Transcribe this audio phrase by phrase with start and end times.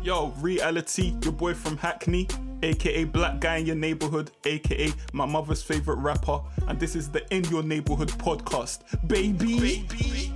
[0.00, 2.28] Yo, Reali-T, your boy from Hackney,
[2.62, 7.26] aka Black Guy in Your Neighborhood, aka my mother's favorite rapper, and this is the
[7.34, 8.82] In Your Neighborhood podcast.
[9.08, 9.58] Baby!
[9.58, 10.32] Baby.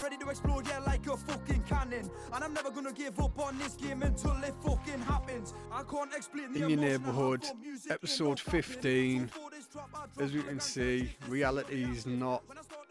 [0.00, 2.08] Ready to explode, yeah, like a fucking cannon.
[2.32, 5.54] And I'm never gonna give up on this game until it fucking happens.
[5.72, 9.26] I can't explain the In Your Neighbourhood, have for music episode 15.
[9.26, 12.44] For this drop, I drop As you can see, Reali-T is not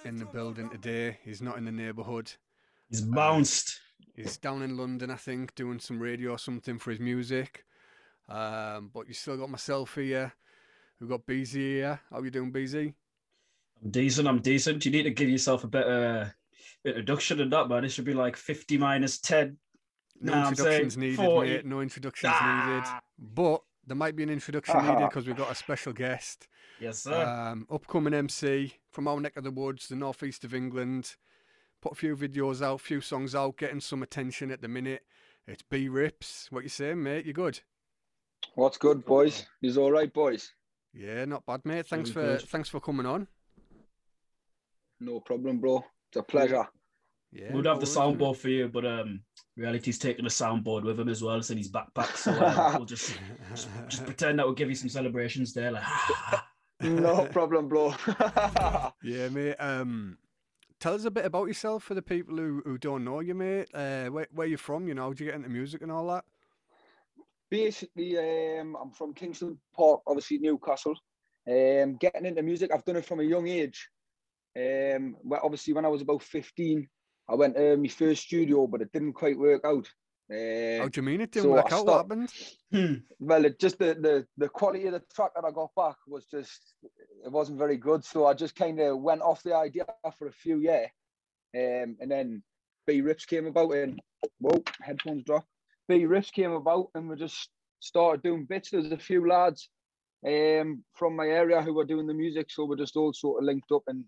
[0.03, 1.17] in the building today.
[1.23, 2.33] He's not in the neighbourhood.
[2.89, 3.79] He's bounced.
[4.15, 7.65] He's down in London, I think, doing some radio or something for his music.
[8.29, 10.33] Um, but you still got myself here.
[10.99, 11.99] We've got Beezy here.
[12.09, 12.93] How are you doing, Beezy?
[13.83, 14.27] I'm decent.
[14.27, 14.85] I'm decent.
[14.85, 16.33] You need to give yourself a better
[16.85, 17.83] introduction than that, man.
[17.83, 19.57] It should be like 50 minus 10.
[20.21, 21.49] No Nah, introductions needed, 40.
[21.49, 21.65] mate.
[21.65, 22.65] No introductions Ah.
[23.19, 23.33] needed.
[23.35, 26.47] But there might be an introduction needed because we've got a special guest.
[26.79, 27.23] Yes, sir.
[27.25, 31.15] Um, upcoming MC from our neck of the woods, the northeast of England.
[31.85, 35.03] Put a few videos out, few songs out, getting some attention at the minute.
[35.45, 36.51] It's B Ripz.
[36.51, 37.27] What you saying, mate?
[37.27, 37.59] You good?
[38.55, 39.45] What's good, boys?
[39.61, 40.51] He's all right, boys.
[40.95, 41.85] Yeah, not bad, mate.
[41.85, 42.41] Thanks for good.
[42.41, 43.27] thanks for coming on.
[44.99, 45.85] No problem, bro.
[46.09, 46.67] It's a pleasure.
[47.31, 49.21] Yeah, We'd have the soundboard for you, but um,
[49.55, 51.35] Reali-T's taking the soundboard with him as well.
[51.35, 53.15] It's in his backpack, so uh, we'll just
[53.51, 55.69] just, just pretend that we'll give you some celebrations there.
[55.69, 55.83] Like,
[56.81, 57.93] No problem, bro.
[59.03, 59.55] Yeah, mate.
[59.59, 60.17] Um,
[60.85, 63.67] tell us a bit about yourself for the people who, who don't know you, mate.
[63.73, 64.87] Uh, where where you from?
[64.87, 66.25] You know, how'd you get into music and all that?
[67.49, 70.95] Basically, um, I'm from Kingston Park, obviously Newcastle.
[71.47, 73.89] Um, getting into music, I've done it from a young age.
[74.55, 76.87] Um, well, obviously, when I was about 15,
[77.29, 79.89] I went to my first studio, but it didn't quite work out.
[80.31, 81.85] Uh, How do you mean it didn't so work I out?
[81.85, 82.31] What happened?
[82.71, 85.97] hmm, well, it just the, the the quality of the track that I got back
[86.07, 86.73] was just
[87.23, 88.03] it wasn't very good.
[88.03, 89.85] So I just kind of went off the idea
[90.17, 90.89] for a few years,
[91.55, 92.41] um, and then
[92.87, 94.01] B Ripz came about, and
[94.39, 95.47] whoa, headphones dropped.
[95.87, 98.71] B Ripz came about, and we just started doing bits.
[98.71, 99.69] There's a few lads
[100.25, 103.45] um, from my area who were doing the music, so we're just all sort of
[103.45, 104.03] linked up, and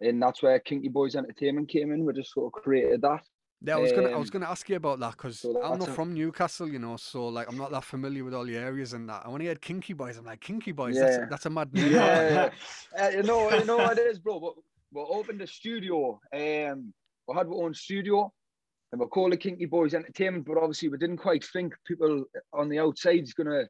[0.00, 2.04] and that's where Kinky Boyz Entertainment came in.
[2.04, 3.24] We just sort of created that.
[3.62, 5.78] Yeah, I was gonna I was Um, gonna ask you about that because so I'm
[5.78, 8.56] not a- from Newcastle, you know, so like I'm not that familiar with all the
[8.56, 9.24] areas and that.
[9.24, 10.94] And when he had Kinky Boyz, I'm like Kinky Boyz.
[10.94, 11.02] Yeah.
[11.02, 11.92] That's that's a mad name.
[11.92, 12.50] yeah,
[12.98, 14.40] uh, you know, you know what it is, bro.
[14.40, 14.54] But
[14.92, 16.18] we opened a studio.
[16.32, 16.94] Um,
[17.28, 18.32] we had our own studio,
[18.92, 20.46] and we called it Kinky Boyz Entertainment.
[20.46, 23.64] But obviously, we didn't quite think people on the outside is gonna.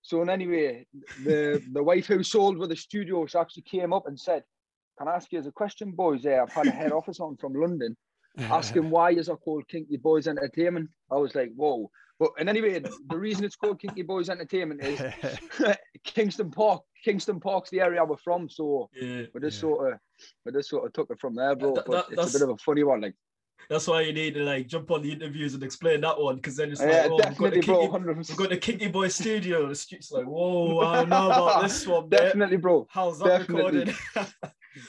[0.00, 0.86] So, and anyway,
[1.22, 4.42] the the wife who sold with the studio, she actually came up and said,
[4.98, 6.24] "Can I ask you as a question, boys?
[6.24, 7.94] Yeah, I've had a head office on from London
[8.38, 12.78] asking why is it called Kinky Boyz Entertainment." I was like, "Whoa!" But and anyway,
[12.80, 15.00] the reason it's called Kinky Boyz Entertainment is
[16.04, 16.82] Kingston Park.
[17.04, 19.22] Kingston Park's the area we're from, so yeah.
[19.34, 19.60] we just Yeah.
[19.60, 19.98] sort of
[20.44, 21.74] we just sort of took it from there, bro.
[21.74, 23.14] That- but it's that's- a bit of a funny one, like
[23.68, 26.56] That's why you need to like jump on the interviews and explain that one because
[26.56, 28.50] then it's like, yeah, oh, we've got, definitely, the bro, Kinky, hundred we've got percent,
[28.50, 29.68] the Kinky Boy studio.
[29.68, 32.86] The street's like, whoa, I don't know about this one, definitely, bro.
[32.90, 33.80] How's that Definitely.
[34.14, 34.32] recorded?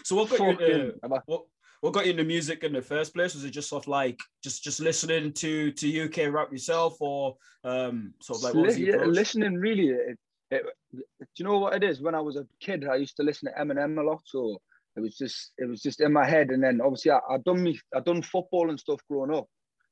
[0.04, 1.44] so what got you Fucking, into, am I- what
[1.82, 3.34] what got you into music in the first place?
[3.36, 7.36] Was it just sort of like just just listening to to UK rap yourself, or
[7.64, 9.90] um sort of like what was yeah, listening really.
[9.90, 10.18] It,
[10.52, 10.64] it,
[10.94, 11.04] do
[11.38, 12.02] you know what it is?
[12.02, 14.62] When I was a kid, I used to listen to Eminem a lot, so
[14.96, 16.50] it was just it was just in my head.
[16.52, 19.48] And then obviously, I, I done me I done football and stuff growing up.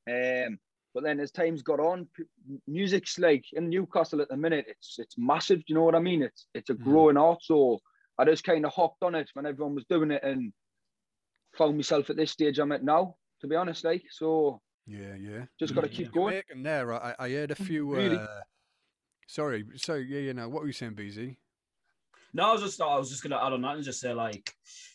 [0.08, 0.58] Um,
[0.94, 2.08] but then as times got on,
[2.68, 4.66] music's like in Newcastle at the minute.
[4.68, 5.58] It's it's massive.
[5.58, 6.22] Do you know what I mean?
[6.22, 6.84] It's it's a Mhm.
[6.84, 7.42] growing art.
[7.42, 7.80] So
[8.16, 10.52] I just kind of hopped on it when everyone was doing it and
[11.56, 13.16] found myself at this stage I'm at now.
[13.40, 15.44] To be honest, like so, Yeah, yeah.
[15.58, 16.34] just got to keep You're going.
[16.34, 16.92] making there.
[16.94, 17.94] I, I heard a few.
[17.94, 18.16] Really?
[18.16, 18.26] Uh,
[19.26, 21.38] sorry, so yeah, you know what were you saying, Beezy?
[22.32, 24.52] No, I was just I was just gonna add on that and just say like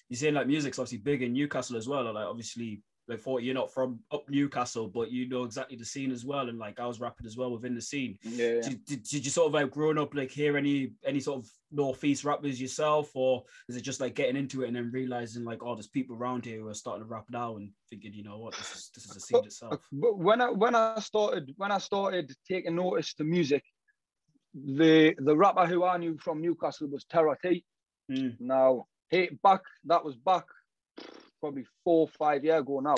[0.09, 2.05] you're saying like music's obviously big in Newcastle as well.
[2.05, 2.81] and, Like obviously
[3.17, 6.49] for you're not from up Newcastle, but you know exactly the scene as well.
[6.49, 8.17] And like I was rapping as well within the scene.
[8.21, 8.61] Yeah, yeah.
[8.61, 11.49] Did, did, did you sort of like growing up like hear any any sort of
[11.71, 15.63] northeast rappers yourself, or is it just like getting into it and then realizing like
[15.63, 18.37] oh there's people around here who are starting to rap now and thinking you know
[18.37, 19.79] what this is this is a scene itself.
[19.91, 23.63] But when I when I started when I started taking notice to music,
[24.53, 27.63] the the rapper who I knew from Newcastle was Terra T.
[28.11, 28.35] Mm.
[28.39, 30.45] Now hey back that was back
[31.39, 32.95] probably four or five years ago now,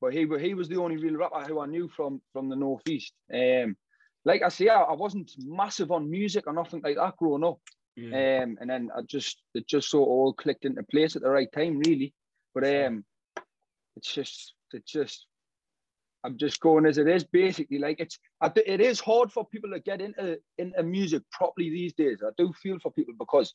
[0.00, 3.12] but he he was the only real rapper who I knew from from the northeast.
[3.32, 3.76] Um,
[4.24, 7.58] like I say, I, I wasn't massive on music or nothing like that growing up.
[7.94, 8.42] Yeah.
[8.42, 11.30] Um, and then I just it just sort of all clicked into place at the
[11.30, 12.12] right time, really.
[12.54, 13.04] But um,
[13.96, 15.26] it's just it's just
[16.24, 17.78] I'm just going as it is, basically.
[17.78, 21.94] Like it's I, it is hard for people to get into into music properly these
[21.94, 22.18] days.
[22.22, 23.54] I do feel for people because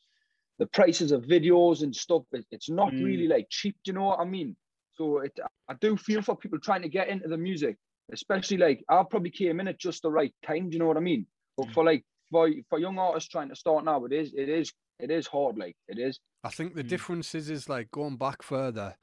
[0.62, 3.04] the prices of videos and stuff, it, it's not Mm.
[3.04, 3.76] really like cheap.
[3.84, 4.56] Do you know what I mean?
[4.94, 5.36] So it,
[5.68, 7.78] I do feel for people trying to get into the music,
[8.14, 10.70] especially like I probably came in at just the right time.
[10.70, 11.26] Do you know what I mean?
[11.58, 11.74] But Mm.
[11.74, 15.10] for like for for young artists trying to start now, it is it is it
[15.10, 15.58] is hard.
[15.58, 16.20] Like it is.
[16.44, 16.90] I think the Mm.
[16.90, 18.98] difference is, is like going back further.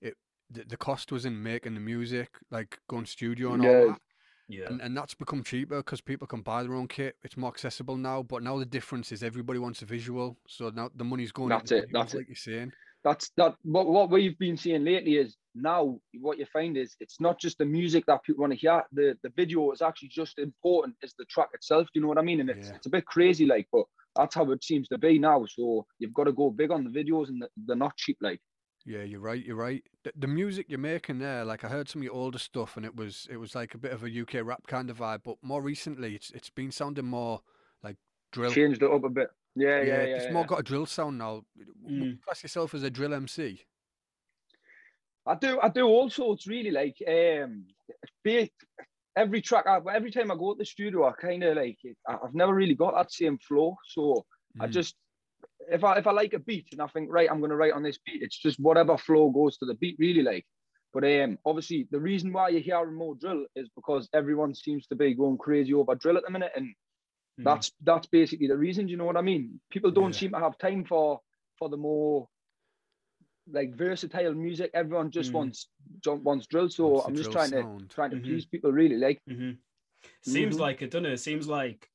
[0.00, 0.16] It
[0.48, 4.00] the, the cost was in making the music, like going studio and all that,
[4.48, 4.66] Yeah.
[4.68, 7.16] and, and that's become cheaper because people can buy their own kit.
[7.24, 8.22] It's more accessible now.
[8.22, 11.48] But now the difference is everybody wants a visual, so now the money's going.
[11.48, 12.26] That's it, that's it.
[12.28, 12.72] you're saying.
[13.04, 13.54] That's that.
[13.62, 17.58] What what we've been seeing lately is now what you find is it's not just
[17.58, 18.82] the music that people want to hear.
[18.92, 21.86] The the video is actually just important as the track itself.
[21.86, 22.40] Do you know what I mean?
[22.40, 22.74] And it's Yeah.
[22.76, 23.84] it's a bit crazy, like, but
[24.16, 25.44] that's how it seems to be now.
[25.46, 28.16] So you've got to go big on the videos, and they're not cheap.
[28.20, 28.40] Like
[28.86, 29.42] Yeah, you're right.
[29.44, 29.82] You're right.
[30.02, 32.84] The, the music you're making there, like I heard some of your older stuff, and
[32.84, 35.22] it was it was like a bit of a UK rap kind of vibe.
[35.24, 37.40] But more recently, it's it's been sounding more
[37.82, 37.96] like
[38.32, 38.52] drill.
[38.52, 39.28] changed it up a bit.
[39.56, 40.16] Yeah, yeah, yeah.
[40.16, 40.32] it's yeah.
[40.32, 41.44] more got a drill sound now.
[41.88, 42.20] Mm.
[42.22, 43.62] class yourself as a drill MC?
[45.26, 46.70] I do, I do all sorts really.
[46.70, 47.64] Like, um,
[48.22, 48.52] be
[49.16, 52.18] every track, I, every time I go to the studio, I kind of like, I-
[52.22, 53.76] I've never really got that same flow.
[53.86, 54.26] So
[54.60, 54.70] I Mm.
[54.70, 54.96] just,
[55.70, 57.82] if I if I like a beat and I think right, I'm gonna write on
[57.82, 58.22] this beat.
[58.22, 60.22] It's just whatever flow goes to the beat, really.
[60.22, 60.46] Like,
[60.92, 64.94] but um, obviously the reason why you're hearing more drill is because everyone seems to
[64.96, 66.74] be going crazy over drill at the minute, and
[67.40, 67.44] Mm.
[67.44, 68.86] that's that's basically the reason.
[68.86, 69.60] Do you know what I mean?
[69.70, 70.18] People don't Yeah.
[70.18, 71.20] seem to have time for
[71.58, 72.28] for the more
[73.50, 74.70] like versatile music.
[74.72, 75.34] Everyone just Mm.
[75.34, 75.68] wants
[76.00, 76.70] jump wants drill.
[76.70, 78.24] So Wants I'm just trying to trying to Mhm.
[78.24, 78.96] please people really.
[78.96, 79.52] Like hmm
[80.22, 80.60] Seems Mhm.
[80.60, 81.12] like it, doesn't it?
[81.14, 81.90] It seems like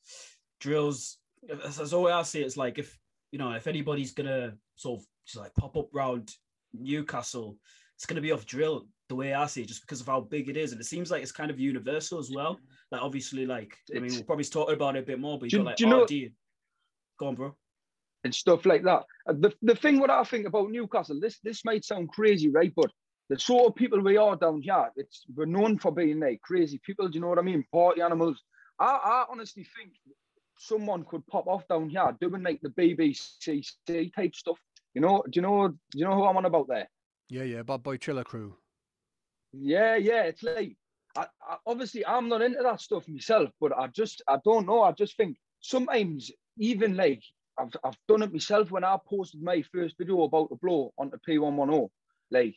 [0.60, 1.20] drills.
[1.44, 2.42] The way I see.
[2.42, 2.99] It's like if
[3.32, 6.32] you know if anybody's gonna sort of just like pop up round
[6.74, 7.58] Newcastle,
[7.96, 8.88] it's gonna be off drill.
[9.10, 11.10] The way I see it, just because of how big it is, and it seems
[11.10, 12.60] like it's kind of universal as well.
[12.92, 15.58] Like obviously, like I mean, we'll probably talk about it a bit more, but Do
[15.58, 16.32] you got like do you know- RD.
[17.20, 17.56] Go on, bro.
[18.24, 19.04] and stuff like that.
[19.28, 22.72] The the thing what I think about Newcastle, this this might sound crazy, right?
[22.76, 22.92] But
[23.30, 26.80] the sort of people we are down here, it's we're known for being like crazy
[26.86, 27.08] people.
[27.10, 27.66] Do you know what I mean?
[27.74, 28.42] Party animals.
[28.80, 29.92] I, I honestly think
[30.64, 34.60] someone could pop off down here doing like the BBC type stuff.
[34.94, 35.24] You know?
[35.24, 35.70] Do you know?
[35.70, 36.90] Do you know who I'm on about there?
[37.30, 38.56] Yeah, yeah, Bad Boy Chiller Crew.
[39.54, 40.24] Yeah, yeah.
[40.24, 40.76] It's like
[41.18, 44.84] I, I, obviously I'm not into that stuff myself, but I just I don't know.
[44.84, 47.24] I just think sometimes even like
[47.58, 51.18] I've I've done it myself when I posted my first video about the blow onto
[51.28, 51.90] P110.
[52.32, 52.56] Like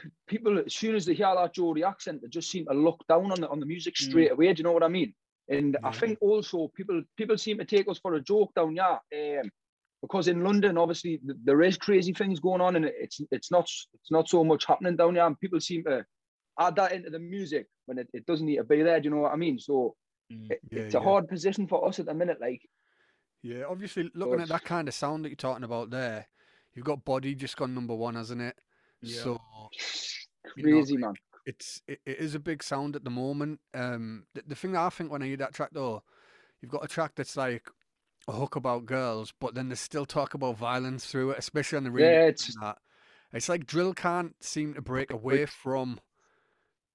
[0.00, 3.04] p- people as soon as they hear that Geordie accent, they just seem to look
[3.08, 4.08] down on the on the music Mm.
[4.08, 4.52] straight away.
[4.52, 5.14] Do you know what I mean?
[5.48, 8.76] And I think also people people seem to take us for a joke down
[9.10, 9.40] here.
[9.40, 9.50] Um,
[10.02, 13.64] because in London, obviously, th- there is crazy things going on, and it's it's not
[13.94, 16.04] it's not so much happening down here, and people seem to
[16.58, 19.00] add that into the music when it, it doesn't need to be there.
[19.00, 19.58] Do you know what I mean?
[19.58, 19.96] So
[20.32, 20.50] Mm.
[20.50, 21.04] it, Yeah, it's a yeah.
[21.04, 22.40] hard position for us at the minute.
[22.40, 22.62] Like,
[23.42, 26.26] Yeah, obviously looking at that kind of sound that you're talking about there,
[26.74, 28.56] you've got Body just gone number one, hasn't it?
[29.02, 29.20] Yeah.
[29.20, 29.40] So
[30.56, 31.14] You know, crazy man.
[31.46, 33.60] It's it, it is a big sound at the moment.
[33.74, 36.02] Um, the, the thing that I think when I hear that track though,
[36.60, 37.68] you've got a track that's like
[38.28, 41.84] a hook about girls, but then they still talk about violence through it, especially on
[41.84, 42.00] the remix.
[42.00, 42.78] Yeah, it's that.
[43.32, 45.98] It's like drill can't seem to break away from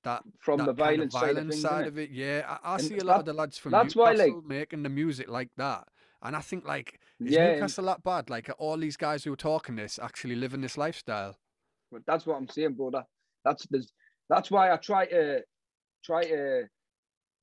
[0.04, 1.62] that from that the kind of violence, side of things.
[1.62, 2.10] side of it.
[2.12, 4.46] Yeah, I, I see a lot that- of the lads from that's why, Newcastle like-
[4.46, 5.88] making the music like that,
[6.24, 8.30] and I think like is Yeah, Newcastle that bad?
[8.30, 11.38] Like all these guys who are talking this actually living this lifestyle?
[11.92, 12.92] But that's what I'm saying, bro.
[12.92, 13.06] That,
[13.44, 13.92] that's there's,
[14.30, 15.42] that's why I try to
[16.04, 16.64] try to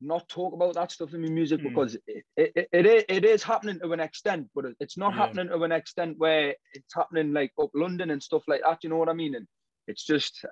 [0.00, 1.64] not talk about that stuff in my music Mm.
[1.70, 5.18] because it, it, it, is, it is happening to an extent, but it's not Yeah.
[5.20, 8.78] happening to an extent where it's happening like up London and stuff like that.
[8.84, 9.34] You know what I mean?
[9.34, 9.46] And
[9.87, 10.44] it's just,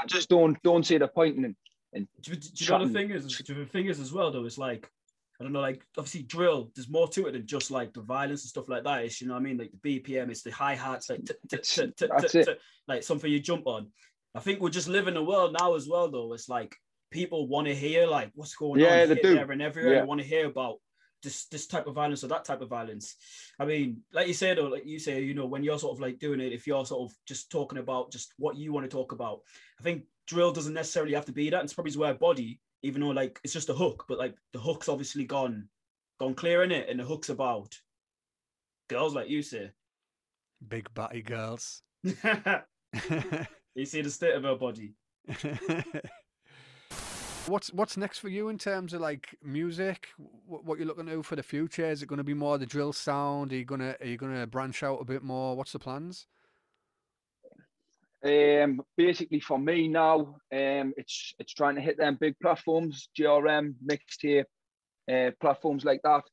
[0.00, 1.56] I just don't don't see the point in.
[1.92, 3.26] in Do, you- do you know the thing is?
[3.38, 4.44] Do the thing is as well though?
[4.44, 4.88] It's like
[5.40, 6.70] I don't know, like obviously drill.
[6.74, 9.04] There's more to it than just like the violence and stuff like that.
[9.04, 10.30] It's you know what I mean, like the BPM.
[10.30, 12.54] It's the hi hats, like t- t- t-
[12.88, 13.92] like something you jump on.
[14.36, 16.32] I think we just live in a world now as well though.
[16.34, 16.76] It's like
[17.10, 19.34] people want to hear like what's going Yeah, on they here, do.
[19.34, 19.94] there and everywhere.
[19.94, 20.00] Yeah.
[20.00, 20.76] They want to hear about
[21.22, 23.16] this this type of violence or that type of violence.
[23.58, 26.00] I mean, like you said, though, like you say, you know, when you're sort of
[26.00, 28.94] like doing it, if you're sort of just talking about just what you want to
[28.94, 29.40] talk about,
[29.80, 31.64] I think drill doesn't necessarily have to be that.
[31.64, 34.88] It's probably where body, even though like it's just a hook, but like the hook's
[34.88, 35.68] obviously gone,
[36.20, 37.74] gone clear in it, and the hook's about
[38.88, 39.70] girls like you say.
[40.68, 41.82] Big batty girls.
[43.76, 44.94] you see the state of her body.
[47.46, 50.08] what's what's next for you in terms of like music?
[50.46, 51.86] What, what you're looking to do for the future?
[51.86, 53.52] Is it going to be more the drill sound?
[53.52, 55.56] Are you gonna are you gonna branch out a bit more?
[55.56, 56.26] What's the plans?
[58.24, 63.74] Um, basically for me now, um, it's it's trying to hit them big platforms, GRM,
[63.86, 64.46] mixtape,
[65.10, 66.24] uh, platforms like that.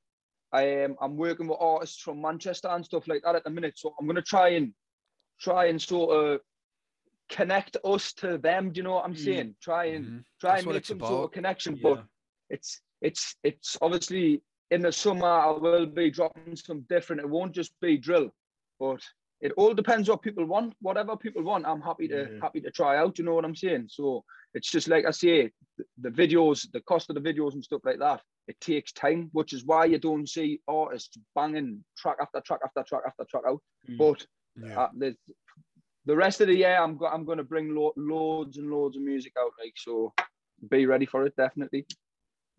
[0.52, 3.74] I am I'm working with artists from Manchester and stuff like that at the minute,
[3.76, 4.74] so I'm gonna try and
[5.40, 6.40] try and sort of
[7.30, 8.72] connect us to them.
[8.72, 9.24] Do you know what I'm Mm.
[9.26, 9.56] saying?
[9.62, 10.26] Try and Mhm.
[10.40, 11.76] try That's and make some sort of connection.
[11.78, 11.82] Yeah.
[11.96, 12.06] But
[12.50, 17.22] it's it's it's obviously in the summer I will be dropping some different.
[17.22, 18.34] It won't just be drill,
[18.80, 19.02] but
[19.42, 20.74] it all depends what people want.
[20.82, 22.40] Whatever people want, I'm happy to Yeah.
[22.42, 23.18] happy to try out.
[23.20, 23.90] You know what I'm saying?
[23.90, 27.64] So it's just like I say, the, the videos, the cost of the videos and
[27.64, 28.22] stuff like that.
[28.48, 32.84] It takes time, which is why you don't see artists banging track after track after
[32.84, 33.62] track after track out.
[33.90, 33.98] Mm.
[33.98, 34.80] But Yeah.
[34.82, 35.18] uh, the,
[36.06, 38.98] the rest of the year, I'm go- I'm going to bring lo- loads and loads
[38.98, 39.52] of music out.
[39.60, 40.14] Like so,
[40.70, 41.36] be ready for it.
[41.36, 41.86] Definitely.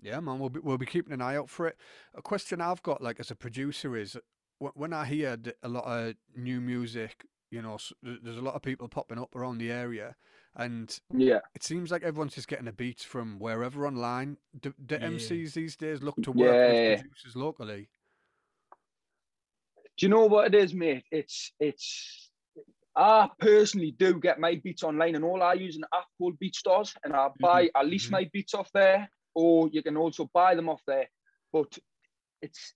[0.01, 1.77] Yeah, man, we'll be, we'll be keeping an eye out for it.
[2.15, 4.17] A question I've got, like as a producer, is
[4.59, 8.89] when I hear a lot of new music, you know, there's a lot of people
[8.89, 10.15] popping up around the area,
[10.57, 11.41] and Yeah.
[11.55, 14.37] it seems like everyone's just getting a beat from wherever online.
[14.61, 15.09] Do, do Yeah.
[15.09, 16.91] MCs these days look to work Yeah.
[16.91, 17.89] with producers locally?
[19.97, 21.05] Do you know what it is, mate?
[21.13, 22.24] It's it's.
[22.97, 26.95] I personally do get my beats online, and all I use an app called BeatStars,
[27.03, 28.13] and I buy at least mhm.
[28.13, 31.09] my beats off there, or you can also buy them off there.
[31.53, 31.77] But
[32.41, 32.75] it's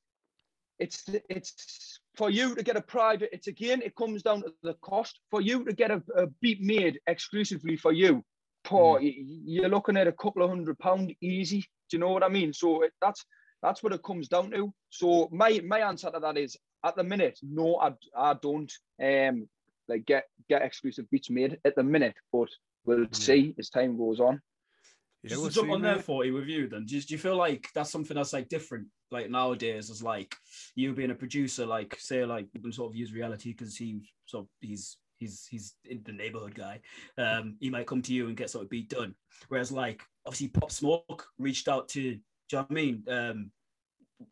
[0.79, 3.31] it's it's for you to get a private.
[3.33, 6.61] It's again, it comes down to the cost for you to get a, a beat
[6.61, 8.25] made exclusively for you.
[8.65, 11.61] For y- you're looking at a couple of hundred pound easy.
[11.91, 12.53] Do you know what I mean?
[12.53, 13.25] So it, that's
[13.63, 14.73] that's what it comes down to.
[14.91, 18.73] So my my answer to that is at the minute, no, I, I don't
[19.03, 19.49] um
[19.89, 22.49] like get get exclusive beats made at the minute, but
[22.85, 24.41] we'll see as time goes on.
[25.23, 26.05] Yeah, Just we'll to jump see, on there, mate.
[26.05, 26.69] forty with you.
[26.69, 30.03] Then, do you, do you feel like that's something that's like different, like nowadays, as
[30.03, 30.35] like
[30.77, 34.01] you being a producer, like say, like you can sort of use Reali-T because he
[34.27, 36.81] sort of he's he's he's in the neighborhood guy.
[37.17, 39.15] Um, he might come to you and get sort of beat done.
[39.49, 42.21] Whereas, like obviously, Pop Smoke reached out to, do you
[42.53, 43.03] know what I mean?
[43.09, 43.51] Um,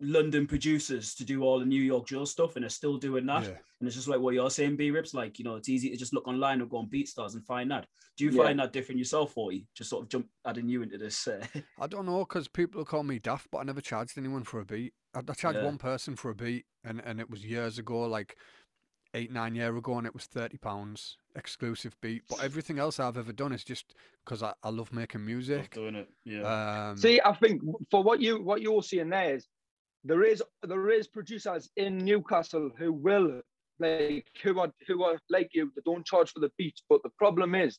[0.01, 3.45] London producers to do all the New York drill stuff, and they're still doing that.
[3.45, 3.51] Yeah.
[3.81, 5.15] And it's just like what you're saying, B Ripz.
[5.15, 7.71] Like, you know, it's easy to just look online or go on BeatStars and find
[7.71, 7.87] that.
[8.17, 8.45] Do you Yeah.
[8.45, 9.67] find that different yourself, 40?
[9.75, 11.29] Just sort of jump adding you into this.
[11.29, 11.45] Uh,
[11.81, 14.65] I don't know because people call me daft, but I never charged anyone for a
[14.65, 14.95] beat.
[15.15, 15.65] I, I charged Yeah.
[15.67, 18.37] one person for a beat, and, and it was years ago, like
[19.15, 22.23] eight nine year ago, and it was thirty pounds exclusive beat.
[22.29, 25.75] But everything else I've ever done is just because I, I love making music.
[25.75, 26.09] doing it.
[26.25, 26.89] Yeah.
[26.91, 29.47] Um, See, I think for what you what you're seeing there is
[30.07, 33.41] there is there is producers in Newcastle who will
[33.79, 37.11] like who are who are like you that don't charge for the beats, but the
[37.19, 37.79] problem is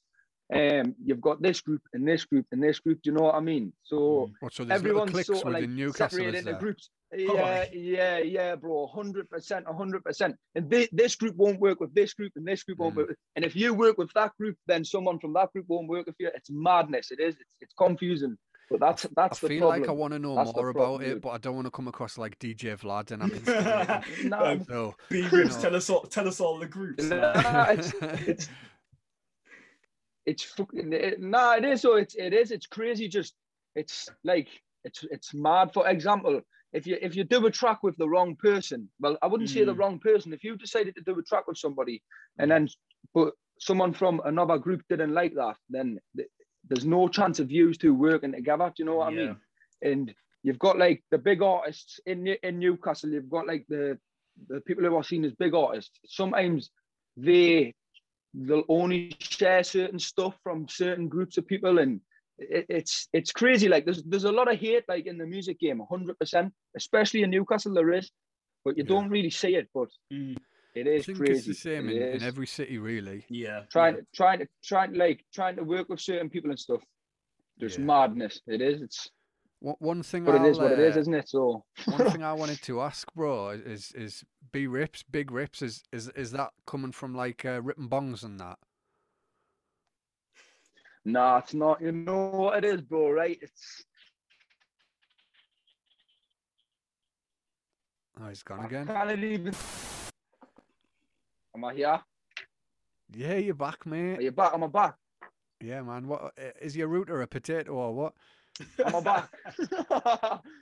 [0.53, 2.99] um you've got this group and this group and this group.
[3.01, 3.73] Do you know what I mean?
[3.83, 6.89] So what, so everyone's sort of like Newcastle, separated into groups.
[7.15, 8.87] Yeah, yeah, yeah, bro.
[8.87, 10.35] hundred percent, hundred percent.
[10.55, 12.97] And thi- this group won't work with this group, and this group won't Mm.
[12.97, 13.07] work.
[13.07, 16.05] With, and if you work with that group, then someone from that group won't work
[16.05, 16.29] with you.
[16.35, 17.11] It's madness.
[17.11, 17.35] It is.
[17.35, 18.35] It's, it's confusing.
[18.69, 19.79] But that's I that's the I feel problem.
[19.81, 21.71] like I want to know That's more about problem, it, but I don't want to
[21.71, 24.29] come across like DJ Vlad and I'm instigating.
[24.29, 25.61] No, so B Ripz, No.
[25.61, 27.03] tell us all tell us all the groups.
[27.03, 27.93] Nah, it's,
[28.27, 28.49] it's
[30.25, 33.33] it's fucking it, nah it is so it's it is it's crazy just
[33.75, 34.49] it's like
[34.83, 36.41] it's it's mad for example
[36.73, 39.63] if you if you do a track with the wrong person well i wouldn't say
[39.63, 39.77] the Mm.
[39.77, 42.03] wrong person if you decided to do a track with somebody
[42.39, 42.67] and then
[43.13, 46.27] but someone from another group didn't like that then th-
[46.69, 49.35] there's no chance of you two working together do you know what i mean
[49.81, 53.09] and you've got like the big artists in in Newcastle.
[53.09, 53.97] You've got like the
[54.47, 55.99] the people who are seen as big artists.
[56.05, 56.69] Sometimes
[57.17, 57.73] they
[58.33, 61.99] they'll only share certain stuff from certain groups of people, and
[62.37, 63.67] it, it's it's crazy.
[63.67, 67.23] Like there's there's a lot of hate like in the music game, hundred percent, especially
[67.23, 67.73] in Newcastle.
[67.73, 68.09] There is,
[68.63, 68.89] but you Yeah.
[68.93, 69.67] don't really see it.
[69.73, 70.37] But Mm.
[70.85, 71.33] It I think crazy.
[71.33, 73.25] it's the same It in, in every city, really.
[73.29, 73.61] Yeah.
[73.71, 74.01] trying yeah.
[74.13, 76.81] trying to trying to like trying to work with certain people and stuff.
[77.57, 77.85] There's Yeah.
[77.85, 78.41] madness.
[78.47, 78.81] It is.
[78.81, 79.09] It's
[79.59, 81.29] One, one thing, but it is I'll, what it is, uh, isn't it?
[81.29, 85.83] So One thing I wanted to ask, bro, is is B rips, big rips, is
[85.91, 88.59] is is that coming from like uh, ripping bongs and that?
[91.05, 91.81] Nah, it's not.
[91.81, 93.37] You know what it is, bro, right?
[93.41, 93.85] It's
[98.19, 98.87] Oh, he's gone I again.
[101.57, 101.99] Am I here?
[103.15, 104.19] Yeah, you're back, mate.
[104.19, 104.51] Are you back?
[104.53, 104.95] I'm I back?
[105.59, 106.07] Yeah, man.
[106.07, 108.13] What is uh, is your router a potato or what?
[108.85, 109.29] Am I back?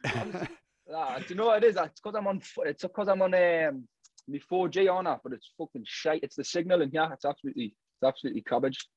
[0.05, 0.47] I'm-
[0.87, 1.77] Nah, do you know what it is?
[1.77, 2.39] It's because I'm on.
[2.59, 3.87] It's because I'm on um,
[4.27, 6.19] my 4G on that, but it's fucking shite.
[6.21, 7.09] It's the signal in here.
[7.11, 8.87] It's absolutely, it's absolutely cabbage.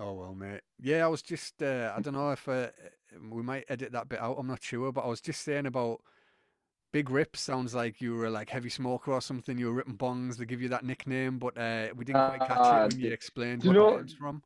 [0.00, 0.62] Oh well, mate.
[0.80, 1.62] Yeah, I was just.
[1.62, 2.66] Uh, I don't know if uh,
[3.30, 4.36] we might edit that bit out.
[4.36, 6.00] I'm not sure, but I was just saying about
[6.92, 9.58] big Rip Sounds like you were like heavy smoker or something.
[9.58, 10.36] You were ripping bongs.
[10.36, 13.12] They give you that nickname, but uh, we didn't quite catch Ah, it when you
[13.12, 14.42] explained you know- it comes from.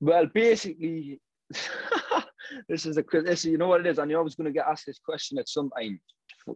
[0.00, 1.20] Well, basically,
[2.68, 3.44] this is a this.
[3.46, 5.48] You know what it is, and you're always going to get asked this question at
[5.48, 5.98] some time.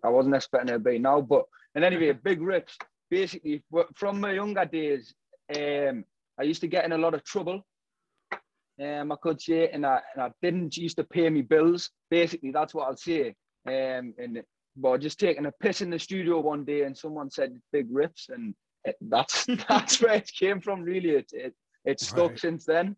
[0.05, 1.45] I wasn't expecting it to be now, but
[1.75, 2.77] and anyway, big rips.
[3.11, 3.65] Basically,
[3.97, 5.15] from my younger days,
[5.57, 6.05] um,
[6.39, 7.67] I used to get in a lot of trouble.
[8.81, 11.91] Um, I could say, and I, and I didn't used to pay me bills.
[12.11, 13.35] Basically, that's what I'll say.
[13.71, 14.43] Um, and
[14.77, 18.29] but just taking a piss in the studio one day, and someone said big rips,
[18.29, 20.83] and it, that's that's where it came from.
[20.83, 22.39] Really, it it, it stuck Right.
[22.41, 22.97] since then.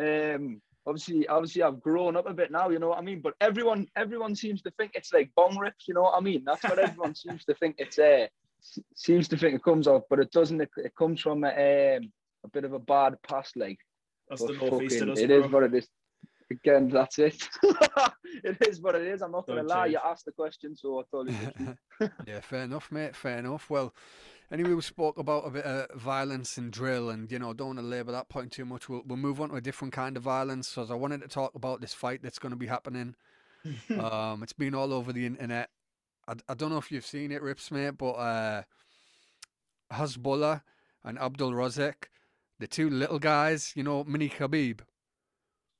[0.00, 2.68] Um, obviously, obviously, I've grown up a bit now.
[2.70, 3.20] You know what I mean?
[3.20, 5.86] But everyone everyone seems to think it's like bong rips.
[5.88, 6.42] You know what I mean?
[6.44, 7.98] That's what everyone seems to think it's.
[7.98, 8.26] Uh,
[8.94, 10.60] seems to think it comes off, but it doesn't.
[10.60, 12.12] It, it comes from a, um,
[12.44, 13.78] a bit of a bad past, like.
[14.28, 15.88] That's the northeast in fucking- It is what it is.
[16.50, 17.48] Again, that's it.
[17.62, 19.22] it is what it is.
[19.22, 19.86] I'm not gonna lie.
[19.86, 21.76] You asked the question, so I you.
[22.26, 23.14] yeah, fair enough, mate.
[23.14, 23.70] Fair enough.
[23.70, 23.94] Well,
[24.50, 27.78] anyway, we spoke about a bit of violence and drill, and you know, don't want
[27.78, 28.88] to labour that point too much.
[28.88, 30.68] We'll we'll move on to a different kind of violence.
[30.68, 33.14] So, I wanted to talk about this fight that's going to be happening.
[34.00, 35.70] um, it's been all over the internet.
[36.26, 38.62] I, I don't know if you've seen it, Rips, mate, but uh,
[39.92, 40.62] Hasbulla
[41.04, 42.08] and Abdu Rozik,
[42.58, 44.80] the two little guys, you know, Mini Khabib.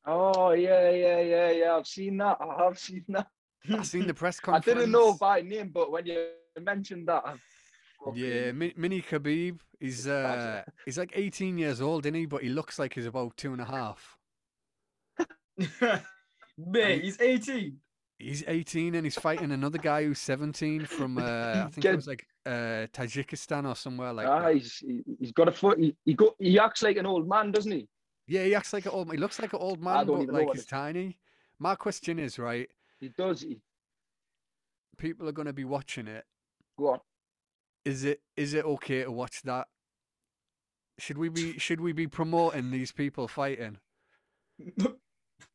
[0.07, 1.77] Oh yeah, yeah, yeah, yeah.
[1.77, 2.39] I've seen that.
[2.41, 3.29] I have seen that.
[3.71, 4.67] I've seen the press conference.
[4.69, 6.29] I didn't know by name, but when you
[6.61, 9.59] mentioned that, I've Yeah, Mini Khabib.
[9.79, 12.27] He's uh, he's like 18 years old, isn't he?
[12.27, 14.17] But he looks like he's about two and a half.
[16.59, 17.77] Mate, he's 18.
[18.19, 21.97] He's 18 and he's fighting another guy who's 17 from uh, I think Get- it
[21.97, 24.55] was like uh, Tajikistan or somewhere like ah, that.
[24.55, 25.79] he's he, he's got a foot.
[25.79, 26.35] He, he go.
[26.39, 27.89] He acts like an old man, doesn't he?
[28.31, 29.11] Yeah, he acts like an old.
[29.11, 31.19] He looks like an old I man, don't but even like he's it- tiny.
[31.59, 32.69] My question is, right?
[33.01, 33.41] He does.
[33.43, 33.59] He,
[34.99, 36.25] People are going to be watching it.
[36.79, 37.01] go on.
[37.85, 39.67] Is it is it okay to watch that?
[40.99, 43.79] Should we be should we be promoting these people fighting?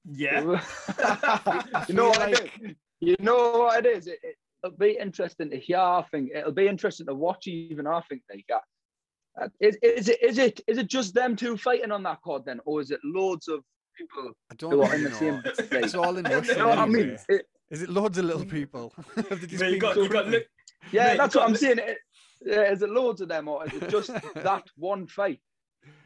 [0.08, 0.42] Yeah.
[1.88, 2.76] you know feel what like- it is?
[3.00, 4.08] You know what it is?
[4.08, 5.78] It, it, it'll be interesting to hear.
[5.78, 7.48] I think it'll be interesting to watch.
[7.48, 8.62] Even I think they that.
[9.42, 12.44] Uh, Is, is it is it is it just them two fighting on that card
[12.46, 13.62] then, or is it loads of
[13.98, 15.16] people I don't who are in the know.
[15.16, 15.36] same?
[15.44, 17.02] Like, It's all in you know what I mean?
[17.04, 17.20] anyway.
[17.30, 18.94] It- Is it loads of little people?
[19.16, 20.44] Have Mate, you got, you got, look,
[20.92, 21.80] yeah, Mate, you that's got what I'm li- saying.
[21.80, 21.98] It,
[22.46, 25.42] yeah, is it loads of them, or is it just that one fight?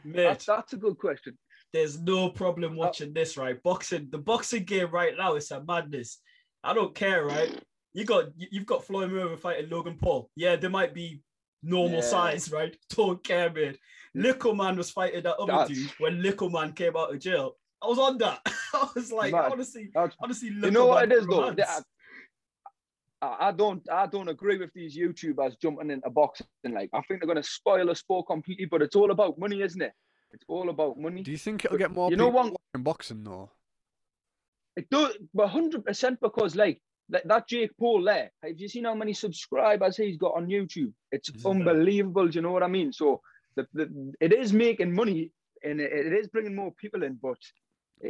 [0.06, 1.38] mate, That's, that's a good question.
[1.74, 3.62] there's no problem watching this, right?
[3.62, 6.20] Boxing, the boxing game right now is a madness.
[6.63, 7.54] I don't care, right?
[7.94, 10.30] You got you- you've got Floyd Mayweather fighting Logan Paul.
[10.36, 11.22] Yeah, they might be
[11.63, 12.02] normal Yeah.
[12.02, 12.76] size, right?
[12.89, 13.76] Don't care, man.
[14.13, 17.56] Little man was fighting that other That's- dude when Little man came out of jail.
[17.82, 18.39] I was on that.
[18.74, 19.52] I was like, Mad.
[19.52, 21.41] honestly, That's- honestly, you know what it is though.
[21.50, 21.62] romance.
[23.22, 26.48] I, I I don't I don't agree with these YouTubers jumping into boxing.
[26.63, 28.65] Like I think they're gonna spoil the sport completely.
[28.65, 29.91] But it's all about money, isn't it?
[30.32, 31.22] It's all about money.
[31.24, 32.52] Do you think it'll get more You know people what?
[32.74, 33.50] watching boxing though?
[34.76, 38.32] It does, but hundred percent because like, like that Jake Paul there.
[38.43, 40.93] Have you seen how many subscribers he's got on YouTube?
[41.12, 42.28] It's Isn't unbelievable.
[42.28, 42.93] Do you know what I mean?
[42.93, 43.22] So
[43.56, 45.32] the, the it is making money
[45.63, 47.38] and it, it is bringing more people in, but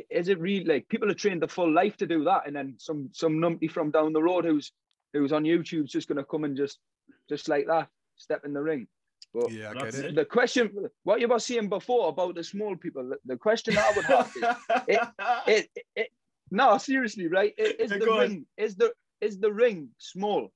[0.09, 2.75] is it really like people are trained the full life to do that, and then
[2.77, 4.71] some some numpty from down the road who's
[5.13, 6.79] who's on YouTube's just gonna come and just
[7.27, 8.87] just like that step in the ring.
[9.33, 10.05] But Yeah, I get it.
[10.05, 10.15] it.
[10.15, 10.71] the question,
[11.03, 14.31] what you were saying before about the small people, the, the question I would have
[14.35, 14.43] is
[14.87, 14.99] it,
[15.47, 16.09] it, it,
[16.51, 17.53] no, seriously, right?
[17.59, 18.19] I- Is the go on.
[18.19, 20.49] ring is the is the ring small?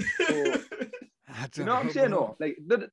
[0.00, 0.04] I
[1.28, 2.10] You don't know what I'm saying?
[2.10, 2.18] bro.
[2.20, 2.90] No, like, did,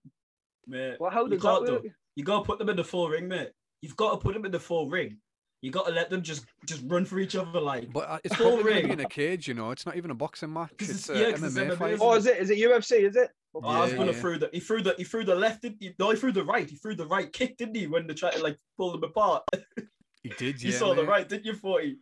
[0.68, 1.74] mate, well, how you does can't that do.
[1.88, 1.94] work?
[2.16, 3.50] You gotta put them in the full ring, mate.
[3.82, 5.18] You've got to put them in the full ring.
[5.62, 7.92] You got to let them just just run for each other like.
[7.92, 9.00] But uh, it's Full probably going to be ring.
[9.00, 9.72] in a cage, you know.
[9.72, 10.72] It's not even a boxing match.
[10.80, 11.94] It's, it's- a yeah, 'cause it's MMA, MMA, fight.
[11.94, 12.38] isn't Oh, is it?
[12.38, 12.92] Is it UFC?
[13.08, 13.30] Is it?
[13.56, 14.18] Oh, I was gonna yeah.
[14.20, 16.44] through the he threw the he threw the left did he, no he threw the
[16.44, 19.04] right he threw the right kick didn't he when they tried to like pull them
[19.04, 19.44] apart
[20.30, 20.78] He did, you yeah.
[20.78, 21.98] saw the right didn't you forty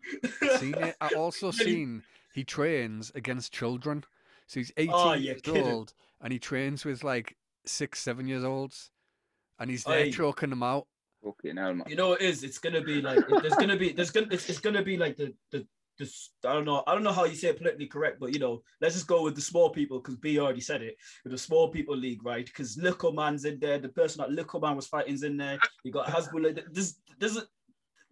[0.59, 0.95] seen it.
[1.01, 4.03] I also seen he trains against children.
[4.47, 5.67] So he's 18 Oh, you're years kidding.
[5.67, 7.35] old and he trains with like
[7.65, 8.91] six, seven years olds.
[9.59, 10.11] And he's there Aye.
[10.11, 10.88] choking them out.
[11.25, 11.85] Okay, now man.
[11.88, 14.59] you know it is it's gonna be like there's gonna be there's gonna it's, it's
[14.59, 15.65] gonna be like the the
[15.97, 18.39] this I don't know I don't know how you say it politically correct but you
[18.39, 21.38] know let's just go with the small people because B already said it with the
[21.38, 24.88] small people league right because Little Man's in there the person that Little Man was
[24.88, 27.43] fighting's in there you got Hasbulla there's there's a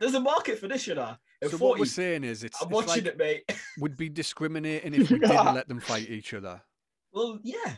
[0.04, 2.62] there's a market for this you know at So 40 what we're saying is it's,
[2.62, 6.10] I'm it's watching like it mate would be discriminating if we didn't let them fight
[6.10, 6.62] each other.
[7.14, 7.76] well yeah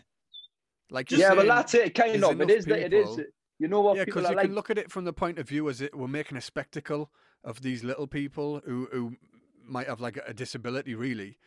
[0.90, 1.96] Like you're Yeah, but that's it.
[1.96, 2.32] Kind of.
[2.32, 2.66] It enough is.
[2.66, 3.20] The, it is.
[3.60, 4.46] You know what Yeah, people because you like.
[4.48, 7.10] can look at it from the point of view as it we're making a spectacle
[7.44, 9.16] of these little people who who
[9.68, 11.38] might have like a disability, really,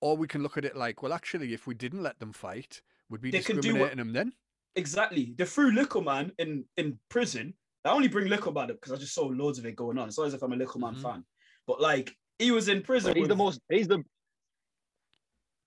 [0.00, 2.80] or we can look at it like, well, actually, if we didn't let them fight,
[3.10, 4.32] would be They discriminating what- them then?
[4.76, 5.34] Exactly.
[5.36, 7.54] They threw Little Man in in prison.
[7.84, 10.08] I only bring Little Man up because I just saw loads of it going on.
[10.08, 11.02] It's not as if I'm a Little Man Mhm.
[11.02, 11.24] fan,
[11.66, 13.16] but like he was in prison.
[13.16, 13.60] He's the most.
[13.68, 14.02] He's the.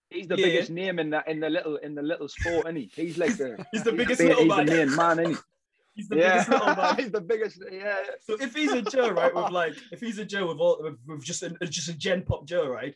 [0.09, 0.45] He's the Yeah.
[0.45, 2.91] biggest name in that in the little in the little sport, isn't he?
[2.93, 3.63] He's like the.
[3.71, 4.65] He's the biggest the, little he's man.
[4.67, 5.37] the main man, isn't he?
[5.95, 6.95] He's the yeah, biggest little man.
[6.97, 7.63] he's the biggest.
[7.71, 10.79] Yeah, So if he's a Joe, right, with like, if he's a Joe with all,
[10.81, 12.95] with, with just a just a Gen Pop Joe, right,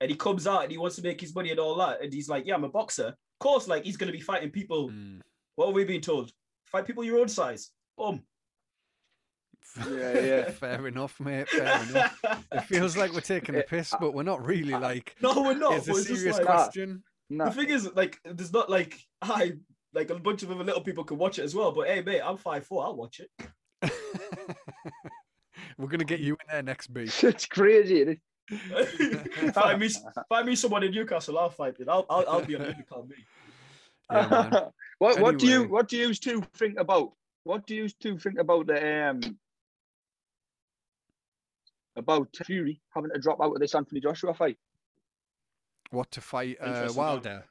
[0.00, 2.12] and he comes out and he wants to make his money and all that, and
[2.12, 3.08] he's like, yeah, I'm a boxer.
[3.08, 4.88] Of course, like he's gonna be fighting people.
[4.90, 5.20] Mm.
[5.56, 6.30] What are we being told?
[6.66, 7.72] Fight people your own size.
[7.96, 8.22] Boom.
[9.90, 10.50] Yeah, yeah.
[10.50, 11.48] Fair enough, mate.
[11.48, 12.20] Fair enough.
[12.52, 14.72] It feels like we're taking the piss, but we're not really.
[14.72, 15.74] Like, no, we're not.
[15.74, 17.02] it's a it's just serious like, question.
[17.30, 17.46] no.
[17.46, 19.54] the thing is, like, there's not like I
[19.94, 21.72] like a bunch of other little people can watch it as well.
[21.72, 22.84] But hey, mate, I'm five four.
[22.84, 23.30] I'll watch it.
[25.78, 27.22] we're gonna get you in there next beat.
[27.22, 28.00] It's crazy.
[28.00, 28.20] isn't
[29.54, 29.90] find me,
[30.28, 31.38] find me someone in Newcastle.
[31.38, 31.88] I'll fight it.
[31.88, 32.76] I'll, I'll, I'll be on it.
[32.78, 33.16] You can't be.
[34.10, 34.54] Yeah, man.
[34.54, 34.68] it?
[34.98, 37.12] what What do you What do you two think about?
[37.44, 39.20] What do you two think about the um
[41.98, 44.58] about Fury having to drop out of this Anthony Joshua fight?
[45.90, 47.06] What to fight uh, Interesting, yeah.
[47.06, 47.44] Wilder?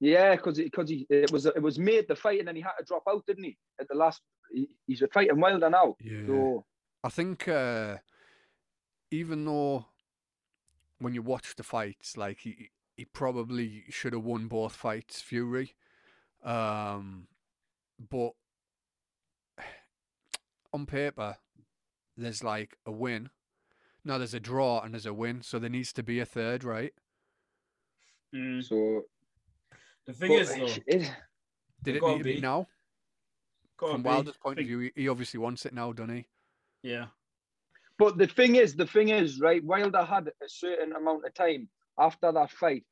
[0.00, 2.72] Yeah, because because he it was it was made the fight and then he had
[2.78, 3.56] to drop out, didn't he?
[3.80, 4.20] At the last,
[4.52, 5.96] he, he's fighting Wilder now.
[6.00, 6.26] Yeah.
[6.26, 6.64] So
[7.04, 7.98] I think uh,
[9.12, 9.86] even though
[10.98, 15.74] when you watch the fights, like he he probably should have won both fights, Fury.
[16.42, 17.28] Um,
[18.10, 18.32] but
[20.72, 21.36] on paper,
[22.16, 23.30] there's like a win.
[24.04, 26.64] No, there's a draw and there's a win, so there needs to be a third,
[26.64, 26.92] right?
[28.34, 28.64] Mm.
[28.64, 29.02] so
[30.06, 31.12] The thing is, though, it-
[31.82, 32.40] Did it need to be be.
[32.40, 32.66] now?
[33.78, 34.08] From B.
[34.08, 36.26] Wilder's point of view, he- he obviously wants it now, doesn't he?
[36.82, 37.08] yeah.
[37.98, 39.62] But the thing is, the thing is, right?
[39.62, 42.84] Wilder had a certain amount of time after that fight.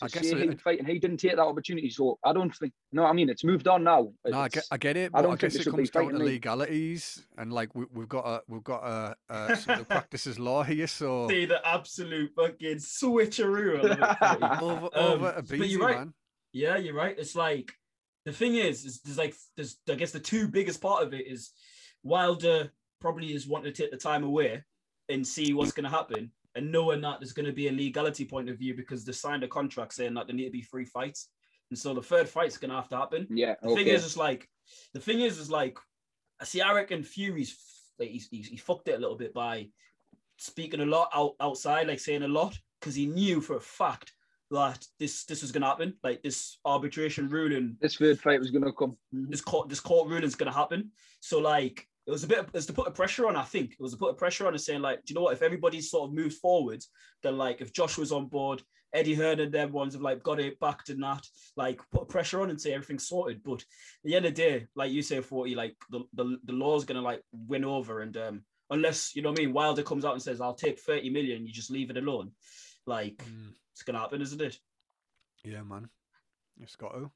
[0.00, 1.90] To I guess say it- he fight, and he didn't take that opportunity.
[1.90, 2.72] So I don't think.
[2.92, 4.12] No, I mean it's moved on now.
[4.26, 5.90] No, I get, I get it, I but I, don't think guess they it comes
[5.90, 6.32] down to fighting me.
[6.32, 10.62] legalities, and like we, we've got a we've got a, a sort of practices law
[10.62, 13.78] here, so See the absolute fucking switcheroo.
[13.78, 14.64] I love it, Freddie.
[14.64, 15.98] over Um, over a but you're right.
[15.98, 16.14] man.
[16.52, 17.14] Yeah, you're right.
[17.18, 17.72] It's like
[18.24, 21.26] the thing is, is there's like there's I guess the two biggest part of it
[21.26, 21.50] is
[22.02, 24.62] Wilder probably is wanting to take the time away
[25.08, 28.24] and see what's going to happen, and knowing that there's going to be a legality
[28.24, 30.84] point of view because they signed a contract saying that there need to be three
[30.84, 31.28] fights,
[31.70, 33.26] and so the third fight's going to have to happen.
[33.30, 33.54] yeah.
[33.62, 33.84] The Okay.
[33.84, 34.48] thing is, it's like
[34.94, 35.78] the thing is, is like
[36.40, 36.60] I see.
[36.60, 37.56] I reckon Fury's
[37.98, 39.68] like he's, he's, he fucked it a little bit by
[40.38, 44.12] speaking a lot out, outside, like saying a lot, because he knew for a fact
[44.50, 45.94] that this this was gonna happen.
[46.02, 48.96] Like this arbitration ruling, this third fight was gonna come.
[49.12, 50.90] this court this court ruling is gonna happen.
[51.20, 53.36] So like it was a bit of, it was to put a pressure on.
[53.36, 55.22] I think it was to put a pressure on and saying like, do you know
[55.22, 55.32] what?
[55.32, 56.82] If everybody sort of moves forward,
[57.22, 58.62] then like if Josh was on board.
[58.92, 61.24] Eddie Hearn and them ones have like got it backed and that,
[61.56, 63.40] like put pressure on and say everything's sorted.
[63.44, 63.66] But at
[64.02, 67.00] the end of the day, like you say, 40, like the, the, the law's gonna
[67.00, 68.00] like win over.
[68.00, 70.80] And um unless you know what I mean, Wilder comes out and says, I'll take
[70.80, 72.32] 30 million, you just leave it alone.
[72.84, 74.58] Like Mm, it's gonna happen, isn't it?
[75.44, 75.88] yeah, man,
[76.60, 77.12] it's got to.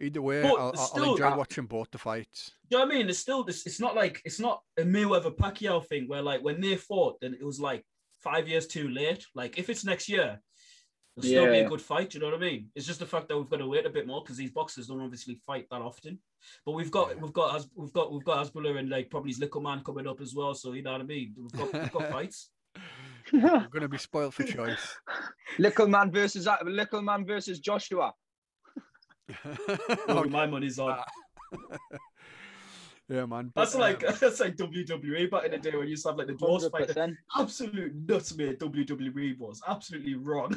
[0.00, 2.52] Either way, I'll, I'll- I'll still, enjoy uh, watching both the fights.
[2.70, 3.08] Do you know what I mean?
[3.08, 3.64] It's still this.
[3.66, 7.34] It's not like it's not a Mayweather Pacquiao thing where like when they fought, then
[7.34, 7.84] it was like
[8.20, 9.24] five years too late.
[9.34, 10.40] Like if it's next year,
[11.16, 12.10] it'll still be a good fight.
[12.10, 12.70] Do you know what I mean?
[12.74, 14.88] It's just the fact that we've got to wait a bit more because these boxers
[14.88, 16.18] don't obviously fight that often.
[16.66, 17.22] But we've got Yeah.
[17.22, 20.08] we've got Has- we've got we've got Hasbulla and like probably his little man coming
[20.08, 20.54] up as well.
[20.54, 21.34] So you know what I mean?
[21.36, 22.50] We've got we've got fights.
[23.32, 24.96] We're gonna be spoiled for choice.
[25.58, 28.12] Little man versus little man versus Joshua.
[30.08, 30.98] Oh, my money's on.
[33.08, 33.52] yeah, man.
[33.54, 36.10] That's but, like um, that's like WWE back in the day when you used to
[36.10, 36.88] have like the dwarves fight.
[36.88, 37.16] 100%.
[37.38, 38.58] Absolute nuts, mate.
[38.58, 40.54] WWE was absolutely wrong.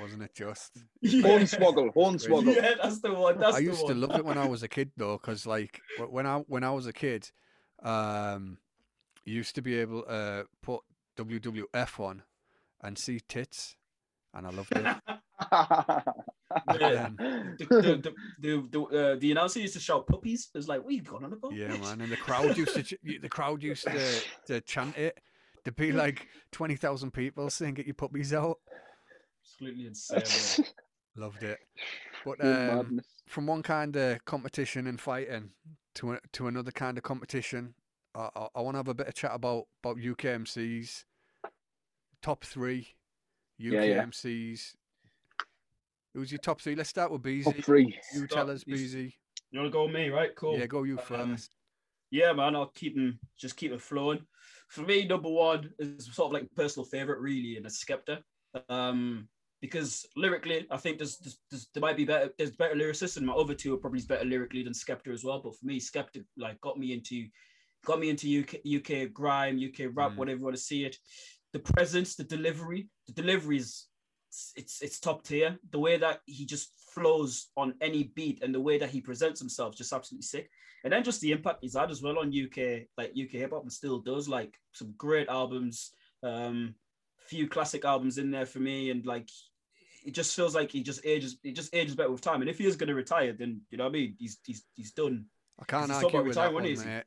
[0.00, 0.78] wasn't it just?
[1.00, 1.22] Yeah.
[1.22, 2.56] Hornswoggle, Hornswoggle.
[2.56, 3.38] Yeah, that's the one.
[3.38, 5.80] That's I the used to love it when I was a kid though, because like
[6.08, 7.30] when I when I was a kid,
[7.82, 8.58] um,
[9.24, 10.80] you used to be able to uh, put
[11.16, 12.22] WWF on
[12.82, 13.76] and see tits,
[14.34, 14.96] and I loved it.
[17.56, 20.50] The, the, the, the, uh, the announcer used to shout puppies.
[20.52, 21.54] It was like, you going on about?
[21.54, 25.18] yeah, man, and the crowd used to the crowd used to to chant it.
[25.64, 28.58] There'd be like twenty thousand people saying "Get your puppies out."
[29.42, 30.66] Absolutely insane.
[31.16, 31.58] Loved it.
[32.24, 35.50] But um, from one kind of competition and fighting
[35.96, 37.74] to a, to another kind of competition,
[38.14, 41.04] I, I, I want to have a bit of chat about about UKMCs.
[42.22, 42.88] Top three
[43.58, 44.06] Yeah, yeah.
[46.14, 46.18] UKMCs.
[46.20, 46.74] Who's your top three?
[46.74, 47.86] Let's start with Top three.
[48.12, 49.12] You Start- tell us, you BZ.
[49.50, 50.34] You want to go with me, right?
[50.36, 50.58] Cool.
[50.58, 51.54] Yeah, go you Um, first.
[52.10, 54.20] Yeah, man, I'll keep them, just keep it flowing.
[54.68, 58.22] For me, number one is sort of like personal favorite, really, and it's Skepta.
[58.68, 59.28] Um,
[59.60, 63.26] because lyrically, I think there's, there's, there's there might be better there's better lyricists, and
[63.26, 65.40] my other two are probably better lyrically than Skepta as well.
[65.42, 67.26] But for me, Skepta like got me into
[67.84, 70.16] got me into UK UK grime, UK rap, Mm.
[70.16, 70.96] whatever you want to see it.
[71.52, 73.86] The presence, the delivery, the delivery is
[74.34, 75.58] it's it's it's top tier.
[75.70, 79.40] The way that he just flows on any beat and the way that he presents
[79.40, 80.50] himself, just absolutely sick.
[80.82, 83.62] And then just the impact he's had as well on UK, like UK hip hop,
[83.62, 85.92] and still does like some great albums.
[86.22, 86.74] Um,
[87.18, 89.28] few classic albums in there for me, and like
[90.04, 92.40] it just feels like he just ages, he just ages better with time.
[92.42, 94.16] And if he is going to retire, then you know what I mean.
[94.18, 95.26] He's he's he's done.
[95.60, 96.88] I can't He's argue about with that retiring, one, is he?
[96.88, 97.04] mate.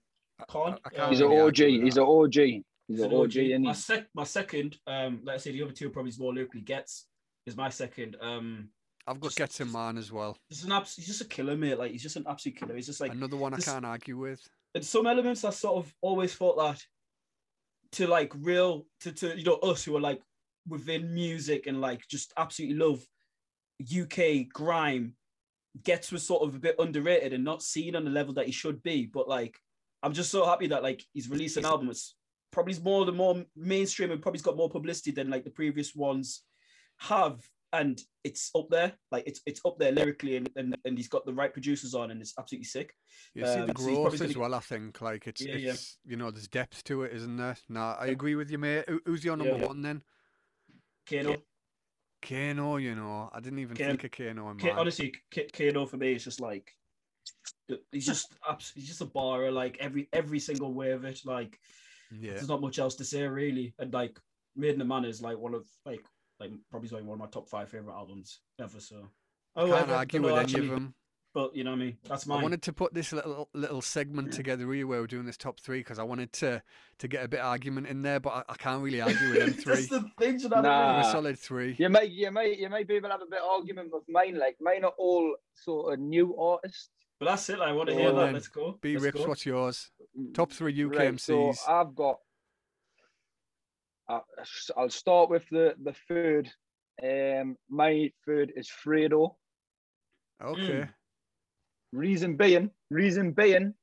[0.49, 0.79] Can't.
[0.85, 1.83] I can't He's really an argue OG.
[1.83, 2.33] He's an OG.
[2.35, 5.73] He's He's an an OG, and My sec, my second, um, let's say the other
[5.73, 7.05] two are probably more locally Ghetts
[7.47, 8.17] is my second.
[8.21, 8.69] Um,
[9.07, 10.37] I've got just- Ghetts in mine as well.
[10.51, 11.79] just an abs- he's just a killer, mate.
[11.79, 12.75] Like he's just an absolute killer.
[12.75, 14.41] He's just like Another one I can't argue with.
[14.75, 16.83] in some elements I sort of always thought that
[17.93, 20.21] to like real to to you know us who are like
[20.67, 23.01] within music and like just absolutely love
[23.81, 25.13] UK grime
[25.83, 28.51] Ghetts was sort of a bit underrated and not seen on the level that he
[28.51, 29.05] should be.
[29.05, 29.57] But like
[30.03, 31.89] I'm just so happy that like he's released an album.
[31.89, 32.15] It's
[32.51, 36.43] probably more the more mainstream and probably got more publicity than like the previous ones
[36.97, 37.39] have.
[37.73, 41.25] And it's up there, like it's it's up there lyrically, and, and, and he's got
[41.25, 42.93] the right producers on, and it's absolutely sick.
[43.35, 44.53] You see Um, the so probably growth as gonna- well.
[44.55, 45.71] I think like it's Yeah, yeah.
[45.71, 47.57] it's you know there's depth to it, isn't there?
[47.67, 48.85] Nah, I agree with you, mate.
[49.05, 49.65] Who's your number yeah.
[49.67, 50.01] one then?
[51.09, 51.35] Kano,
[52.21, 54.69] Kano, you know, I didn't even Kano- think of Kano in mine.
[54.77, 55.13] honestly,
[55.53, 56.73] Kano for me is just like
[57.91, 58.33] he's just
[58.75, 59.51] he's just a barer.
[59.51, 61.19] Like every every single way of it.
[61.25, 61.59] Like
[62.17, 63.73] yeah, there's not much else to say really.
[63.77, 64.17] And like
[64.55, 66.05] Made in the Manor is like one of like
[66.39, 68.79] like probably like one of my top five favorite albums ever.
[68.79, 69.07] So
[69.55, 70.93] I oh, can't ever, argue with actually, any of them.
[71.33, 71.97] But you know what I mean.
[72.07, 75.37] That's I wanted to put this little little segment together here where we're doing this
[75.37, 76.63] top three because I wanted to
[76.99, 79.39] to get a bit of argument in there, but I, I can't really argue with
[79.39, 79.75] them three.
[79.75, 81.07] That's the thing, you know what I Nah.
[81.07, 81.75] A solid three.
[81.77, 84.03] You may, you may, you may be able to have a bit of argument with
[84.09, 84.39] mine.
[84.39, 86.89] Like mine are all sort of new artists.
[87.19, 87.59] But that's it.
[87.59, 88.25] I want to hear on that.
[88.25, 88.33] then.
[88.33, 88.77] Let's go.
[88.81, 89.27] B Let's Rips, go.
[89.27, 89.91] what's yours?
[90.19, 91.29] Mm, top three UKMCs.
[91.29, 92.17] Right, so I've got.
[94.09, 94.21] I-
[94.77, 96.49] I'll start with the the third.
[97.03, 99.35] Um, my third is Fredo.
[100.43, 100.87] okay.
[101.93, 103.73] Reason being, reason being,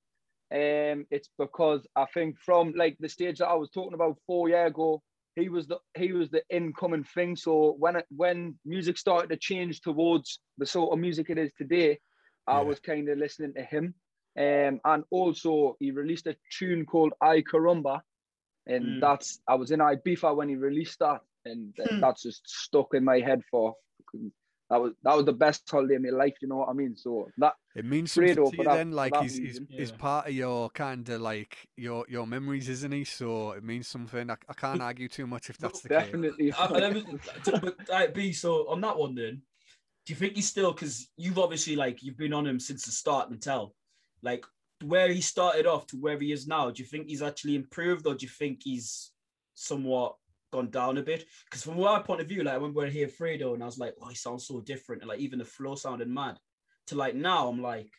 [0.52, 4.48] um, it's because I think from like the stage that I was talking about four
[4.48, 5.02] years ago,
[5.37, 7.34] he was the he was the incoming thing.
[7.37, 11.52] So when it, when music started to change towards the sort of music it is
[11.56, 11.98] today,
[12.46, 12.62] I Yeah.
[12.62, 13.94] was kind of listening to him.
[14.38, 18.00] Um, and also he released a tune called I Carumba,
[18.66, 19.00] and Mm.
[19.00, 22.00] that's I was in Ibiza when he released that, and Hmm.
[22.00, 23.74] that's just stuck in my head for.
[24.70, 26.35] That was that was the best holiday of my life.
[26.40, 26.96] You know what I mean?
[26.96, 29.68] So that It means something to you that- then, like he's, he's, reason.
[29.70, 33.05] he's part of your kind of like your your memories, isn't he?
[33.05, 34.31] So it means something.
[34.31, 35.98] I, I can't argue too much if that's the case.
[36.07, 36.53] definitely.
[36.53, 37.05] I, I
[37.61, 39.42] but uh, B, so on that one then,
[40.07, 42.90] do you think he's still because you've obviously like you've been on him since the
[42.92, 43.74] start and tell,
[44.22, 44.46] like
[44.82, 48.06] where he started off to where he is now, do you think he's actually improved
[48.06, 49.12] or do you think he's
[49.54, 50.16] somewhat
[50.52, 51.24] gone down a bit?
[51.44, 53.66] Because from my point of view, like I remember when I hear Fredo and I
[53.66, 56.38] was like, oh, he sounds so different, and like even the flow sounded mad.
[56.88, 57.90] To like now, I'm like,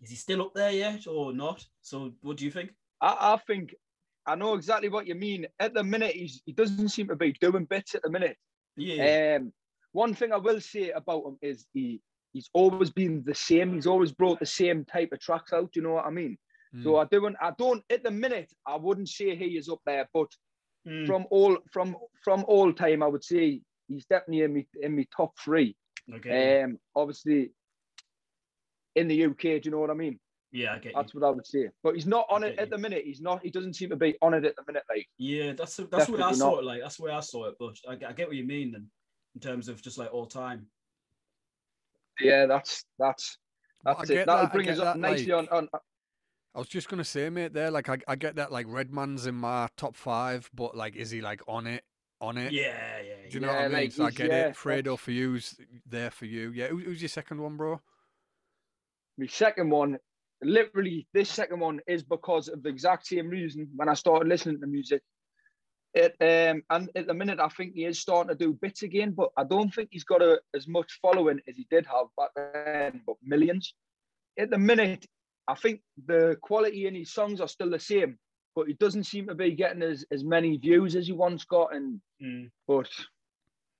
[0.00, 1.64] is he still up there yet or not?
[1.82, 2.70] So what do you think?
[3.00, 3.74] I, I think
[4.26, 5.46] I know exactly what you mean.
[5.58, 8.36] At the minute, he's he doesn't seem to be doing bits at the minute.
[8.76, 9.52] Yeah, Um,
[9.92, 12.00] one thing I will say about him is he
[12.38, 13.74] he's always been the same.
[13.74, 15.70] He's always brought the same type of tracks out.
[15.74, 16.38] You know what I mean?
[16.84, 17.02] So Mm.
[17.02, 20.28] I don't I don't at the minute I wouldn't say he is up there, but
[20.86, 24.94] Mm, from all from from all time I would say he's definitely in me in
[24.94, 25.74] me top three.
[26.14, 26.62] okay.
[26.62, 27.50] Um, obviously
[28.94, 30.18] in the UK, do you know what I mean?
[30.52, 30.96] yeah, I get you.
[30.98, 31.68] That's what I would say.
[31.82, 32.76] But he's not on it get at you.
[32.76, 33.02] the minute.
[33.04, 33.42] He's not.
[33.42, 34.84] He doesn't seem to be on it at the minute.
[34.88, 36.58] Like Yeah, that's that's the way I saw not.
[36.60, 36.64] it.
[36.64, 37.54] Like that's the way I saw it.
[37.58, 38.86] But I, get- I get what you mean then,
[39.34, 40.66] in terms of just like all time.
[42.20, 43.38] Yeah, that's that's
[43.84, 44.26] that's get it.
[44.26, 45.80] That'll that, I bring get us up that, nicely like- on, on.
[46.54, 49.34] I was just gonna say, mate, there, like I, I get that like Redman's in
[49.34, 51.84] my top five, but like is he like on it?
[52.20, 52.52] On it?
[52.52, 52.72] Yeah,
[53.06, 53.14] yeah.
[53.30, 53.72] Do you know Yeah, what I mean?
[53.74, 54.56] like, so I get yeah, it.
[54.56, 55.54] Fredo for you's
[55.86, 56.50] there for you.
[56.50, 56.66] Yeah.
[56.68, 57.80] Who, who's your second one, bro?
[59.18, 59.98] My second one,
[60.42, 63.68] literally, this second one is because of the exact same reason.
[63.76, 65.02] When I started listening to music,
[65.94, 69.12] it um and at the minute I think he is starting to do bits again,
[69.12, 72.30] but I don't think he's got a, as much following as he did have back
[72.36, 73.74] then, but millions.
[74.38, 75.06] At the minute,
[75.48, 78.18] I think the quality in his songs are still the same,
[78.54, 81.74] but he doesn't seem to be getting as, as many views as he once got.
[81.74, 82.90] And Mm, but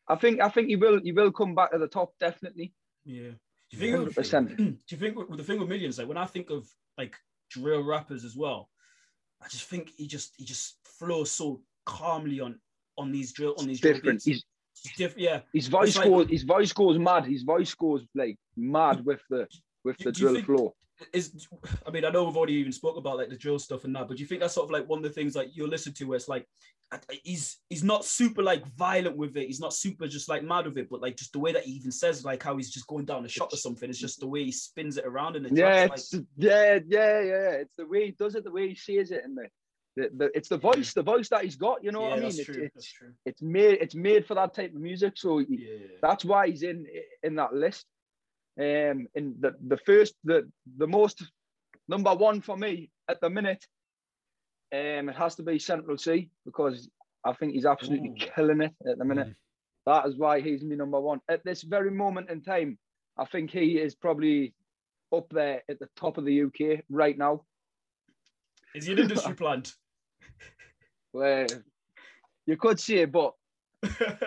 [0.09, 2.73] I think I think he will he will come back to the top definitely.
[3.05, 3.31] yeah.
[3.71, 3.97] Do you think?
[3.97, 4.57] Hundred percent.
[4.57, 5.99] Do you think with, with the thing with millions?
[5.99, 7.17] Like when I think of like
[7.51, 8.71] drill rappers as well,
[9.43, 11.61] I just think he just he just flows so
[11.97, 12.53] calmly on
[12.99, 14.27] on these drill on these drill Different.
[14.27, 14.45] It's
[14.97, 15.21] different.
[15.29, 15.41] Yeah.
[15.53, 17.25] his voice like- goes his voice goes mad.
[17.27, 19.49] His voice goes like mad with the
[19.85, 20.75] with Do- the do drill think- flow.
[21.13, 21.47] is
[21.87, 24.07] I mean I know we've already even spoke about like the drill stuff and that,
[24.09, 25.93] but do you think that's sort of like one of the things like you'll listen
[25.95, 26.45] to where it's like
[27.23, 30.79] he's he's not super like violent with it, he's not super just like mad with
[30.79, 33.05] it, but like just the way that he even says like how he's just going
[33.05, 35.55] down a shot or something, it's just the way he spins it around and the
[35.55, 37.51] Yeah, it's yeah, yeah, yeah.
[37.63, 39.47] It's the way he does it, the way he says it, and the,
[39.99, 41.83] the, the it's the voice, the voice that he's got.
[41.85, 42.29] You know like, what I mean?
[42.29, 43.13] that's It's, true, it's that's true.
[43.27, 45.87] it's made it's made for that type of music, so he- Yeah.
[46.03, 46.87] that's why he's in
[47.23, 47.87] in that list.
[48.59, 50.39] Um, in the the first the
[50.77, 51.23] the most
[51.89, 53.65] number one for me at the minute,
[54.73, 56.89] um, it has to be Central Cee because
[57.25, 58.27] I think he's absolutely Ooh.
[58.35, 59.29] killing it at the minute.
[59.29, 59.35] Mm.
[59.87, 62.79] That is why he's my number one at this very moment in time.
[63.17, 64.55] I think he is probably
[65.13, 67.43] up there at the top of the UK right now.
[68.75, 69.73] Is he an industry plant?
[71.13, 71.47] Where
[72.47, 73.35] you could say, but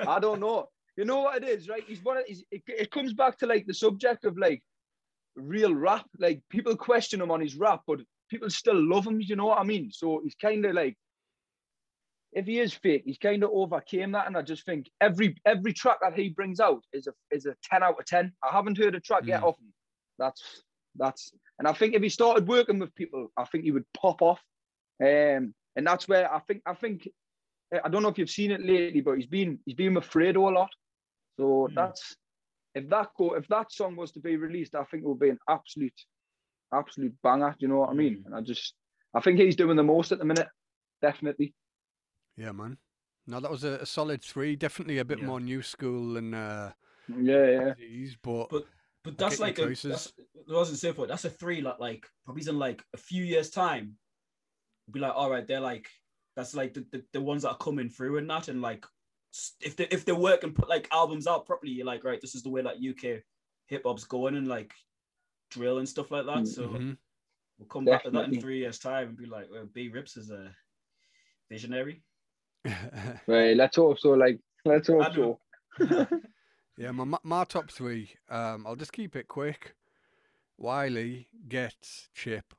[0.07, 0.69] I don't know.
[0.97, 1.83] You know what it is, right?
[1.87, 4.61] He's one of he's, it, it comes back to like the subject of like
[5.35, 6.05] real rap.
[6.19, 7.99] Like people question him on his rap, but
[8.29, 9.21] people still love him.
[9.21, 9.91] You know what I mean?
[9.91, 10.97] So he's kind of like,
[12.33, 14.27] if he is fake, he's kind of overcame that.
[14.27, 17.55] And I just think every every track that he brings out is a is a
[17.63, 18.33] ten out of ten.
[18.43, 19.47] I haven't heard a track yet Mm.
[19.47, 19.73] off him.
[20.17, 20.63] That's
[20.95, 24.21] that's, and I think if he started working with people, I think he would pop
[24.21, 24.41] off.
[25.01, 27.07] Um, and that's where I think I think
[27.83, 30.49] I don't know if you've seen it lately, but he's been he's been with Fredo
[30.49, 30.69] a lot.
[31.37, 31.75] So Hmm.
[31.75, 32.15] that's
[32.75, 35.29] if that go if that song was to be released, I think it would be
[35.29, 35.99] an absolute
[36.73, 37.51] absolute banger.
[37.51, 38.17] Do you know what I mean?
[38.17, 38.25] Hmm.
[38.27, 38.73] And I just
[39.13, 40.47] I think he's doing the most at the minute.
[41.01, 41.53] Definitely.
[42.37, 42.77] Yeah, man.
[43.27, 44.55] No, that was a, a solid three.
[44.55, 45.25] Definitely a bit Yeah.
[45.27, 46.71] more new school and uh,
[47.07, 47.73] Yeah, yeah.
[47.77, 48.67] these, but, But-
[49.03, 49.89] But that's like a, choices.
[49.91, 50.13] that's,
[50.49, 51.07] I wasn't saying for it.
[51.07, 51.61] That's a three.
[51.61, 53.97] Like, like probably in like a few years' time,
[54.91, 55.87] be like, all right, they're like,
[56.35, 58.85] that's like the, the, the ones that are coming through and that, and like,
[59.61, 62.35] if they if they work and put like albums out properly, you're like, right, this
[62.35, 63.23] is the way that UK
[63.67, 64.73] hip hop's going and like
[65.49, 66.47] drill and stuff like that.
[66.47, 66.97] So Mhm.
[67.57, 70.17] we'll come back to that in three years' time and be like, well, B Ripz
[70.17, 70.53] is a
[71.49, 72.03] visionary.
[73.27, 74.11] Right, let's hope so.
[74.11, 75.39] Like let's I hope so.
[76.77, 78.11] yeah, my, my my top three.
[78.29, 79.75] Um, I'll just keep it quick.
[80.57, 82.53] Wiley Ghetts Chip.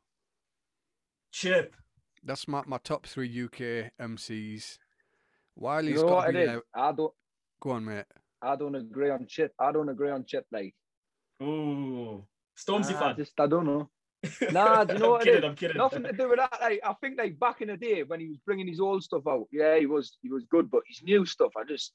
[1.31, 1.77] Chip.
[2.25, 4.79] That's my, my top three UK MCs.
[5.57, 6.47] You Wiley's know got what to be is?
[6.49, 6.63] there.
[6.75, 7.13] I don't
[7.61, 8.05] Go on, mate.
[8.41, 9.53] I don't agree on Chip.
[9.59, 10.47] I don't agree on Chip.
[10.51, 10.75] Like
[11.41, 12.25] oh,
[12.59, 13.17] Stormzy I fan.
[13.17, 13.89] just I don't know.
[14.53, 15.45] Nah, do you know I'm what kidding, is?
[15.45, 15.77] I'm kidding.
[15.77, 16.57] Nothing to do with that.
[16.61, 19.23] Like, I think like back in the day when he was bringing his old stuff
[19.29, 21.93] out, yeah, he was he was good, but his new stuff, I just,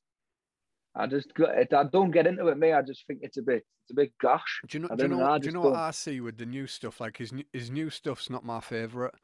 [0.96, 2.58] I just, got- I don't get into it.
[2.58, 4.60] Me, I just think it's a bit, it's a bit gosh.
[4.68, 4.96] Do you know?
[4.96, 5.18] Do you know?
[5.20, 7.00] know, do you know what don't- I see with the new stuff?
[7.00, 9.16] Like his his new stuff's not my favorite,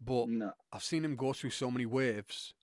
[0.00, 0.52] but No.
[0.72, 2.54] I've seen him go through so many waves.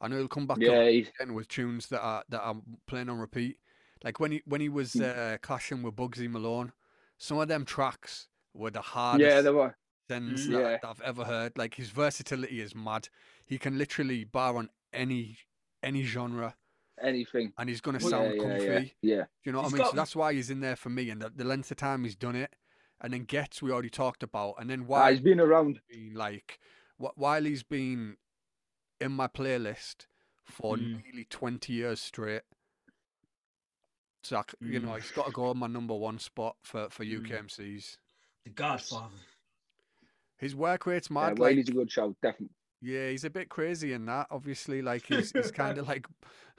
[0.00, 3.18] I know he'll come back Yeah, again with tunes that are that I'm playing on
[3.18, 3.58] repeat.
[4.04, 5.34] Like when he when he was Mm.
[5.34, 6.72] uh, clashing with Bugsy Malone,
[7.16, 9.76] some of them tracks were the hardest yeah, they were.
[10.08, 10.52] sends Mm.
[10.52, 10.68] that, Yeah.
[10.80, 11.58] that I've ever heard.
[11.58, 13.08] Like his versatility is mad.
[13.46, 15.38] He can literally bar on any
[15.82, 16.56] any genre,
[17.02, 17.52] Anything.
[17.58, 18.64] and he's gonna Well, sound yeah, comfy.
[18.64, 19.22] yeah, yeah, yeah.
[19.22, 19.82] Do you know what He's I mean?
[19.84, 22.04] got- So that's why he's in there for me, and the, the length of time
[22.04, 22.54] he's done it,
[23.00, 25.80] and then Ghetts we already talked about, and then Ah, why he's been around.
[25.88, 26.58] been like
[26.98, 28.16] wh- while he's been
[29.00, 30.06] in my playlist
[30.44, 31.02] for Mm.
[31.04, 32.42] nearly 20 years straight.
[34.24, 35.00] So I c you know, Mm.
[35.00, 37.44] he's got to go on my number one spot for for UK Mm.
[37.44, 37.98] MCs.
[38.44, 39.14] The Godfather.
[40.36, 41.38] His work rate's Yeah, mad.
[41.38, 42.54] well, like, he's a good shout, definitely.
[42.80, 44.26] yeah, he's a bit crazy in that.
[44.30, 46.06] Obviously, like he's he's kind of like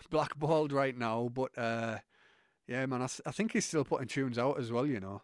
[0.10, 2.00] blackballed right now, but uh,
[2.68, 4.86] yeah, man, I think he's still putting tunes out as well.
[4.86, 5.22] You know.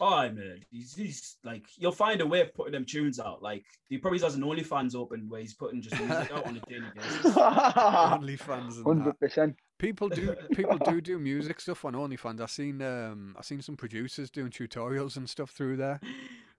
[0.00, 3.42] Oh man, he's, he's like you'll find a way of putting them tunes out.
[3.42, 6.60] Like he probably has an OnlyFans open where he's putting just music out on a
[6.68, 7.34] daily basis.
[7.34, 8.82] OnlyFans.
[8.82, 9.54] Hundred percent.
[9.78, 12.40] People do people do do music stuff on OnlyFans.
[12.40, 16.00] I've seen um I seen some producers doing tutorials and stuff through there.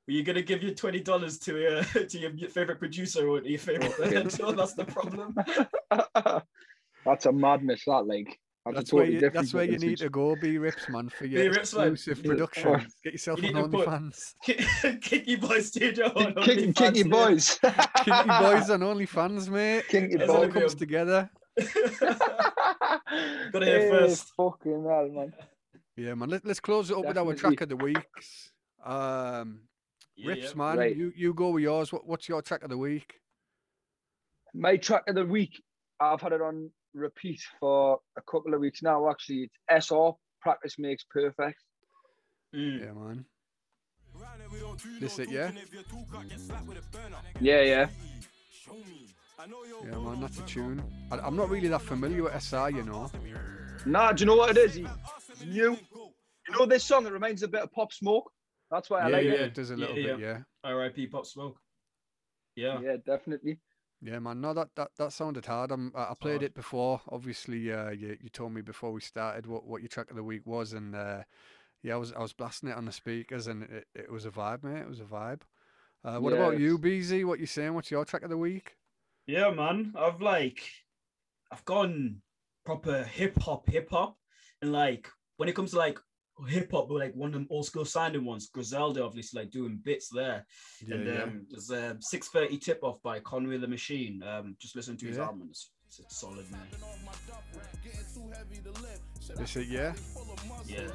[0.07, 3.59] Were you gonna give your twenty dollars to uh, to your favorite producer or your
[3.59, 4.31] favorite band?
[4.31, 5.35] so that's the problem.
[7.05, 7.83] That's a madness.
[7.85, 8.39] That like.
[8.65, 10.35] That's, That's where you, that's where you need to go.
[10.35, 11.91] B Ripz man for your B Ripz, man.
[11.93, 12.31] exclusive Yeah.
[12.31, 12.87] production.
[13.03, 15.01] Get yourself You on need to put- OnlyFans.
[15.01, 17.11] Kinky Boy Studio on kick, OnlyFans, kinky mate.
[17.11, 17.59] boys.
[17.63, 19.87] Kinky Boyz on OnlyFans, mate.
[19.87, 20.53] Kinky It all boys.
[20.53, 21.29] comes together.
[23.51, 24.33] Gotta hear Hey, first.
[24.35, 25.33] Fucking hell, man.
[25.95, 26.29] Yeah, man.
[26.29, 28.51] Let, let's close it up with our track of the weeks.
[28.83, 29.59] Um,
[30.15, 30.55] Yeah, rips, yeah.
[30.55, 30.77] man.
[30.79, 30.95] Right.
[30.95, 31.93] You you go with yours.
[31.93, 33.19] What, what's your track of the week?
[34.53, 35.61] My track of the week,
[35.99, 39.09] I've had it on repeat for a couple of weeks now.
[39.09, 40.11] Actually, it's SR.
[40.41, 41.59] Practice makes perfect.
[42.55, 42.79] Mm.
[42.79, 43.25] Yeah, man.
[44.99, 45.51] This it, yeah.
[47.41, 47.87] Yeah, yeah.
[49.83, 50.21] Yeah, man.
[50.21, 50.81] That's a tune.
[51.11, 53.11] I, I'm not really that familiar with SR, you know.
[53.85, 54.75] Nah, do you know what it is?
[54.75, 54.87] He's
[55.45, 55.77] new.
[56.47, 57.05] You know this song?
[57.05, 58.31] It reminds a bit of Pop Smoke.
[58.71, 59.39] That's why I yeah, like yeah, it.
[59.39, 60.37] Yeah, it does a Yeah, little bit, yeah.
[60.63, 61.07] R.I.P.
[61.07, 61.57] Pop Smoke.
[62.55, 62.79] Yeah.
[62.81, 63.59] Yeah, definitely.
[64.05, 64.39] Yeah, man.
[64.39, 65.71] No, that that, that sounded hard.
[65.71, 66.43] I'm, I played hard.
[66.43, 67.01] it before.
[67.09, 70.23] Obviously, uh, you you told me before we started what, what your track of the
[70.23, 71.23] week was, and uh,
[71.81, 74.29] yeah, I was I was blasting it on the speakers, and it, it was a
[74.29, 74.81] vibe, mate.
[74.81, 75.41] It was a vibe.
[76.03, 77.23] Uh, what about you, Beezy?
[77.23, 77.73] What you saying?
[77.73, 78.75] What's your track of the week?
[79.25, 79.93] Yeah, man.
[79.97, 80.61] I've like,
[81.51, 82.21] I've gone
[82.63, 84.17] proper hip hop, hip hop,
[84.61, 85.99] and like when it comes to like
[86.47, 89.79] hip hop, but like one of them old school sounding ones, Griselda obviously like doing
[89.83, 90.45] bits there.
[90.85, 91.23] Yeah, and yeah.
[91.23, 94.21] um, there's a 6:30 tip off by Conway the Machine.
[94.23, 95.23] Um, just listen to his Yeah.
[95.23, 95.47] album.
[95.49, 96.67] It's, it's, it's solid, man.
[99.37, 99.93] This it, yeah.
[100.67, 100.87] Yeah.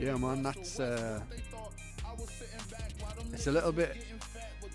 [0.00, 0.42] Yeah, man.
[0.42, 1.20] That's uh,
[3.32, 3.96] it's a little bit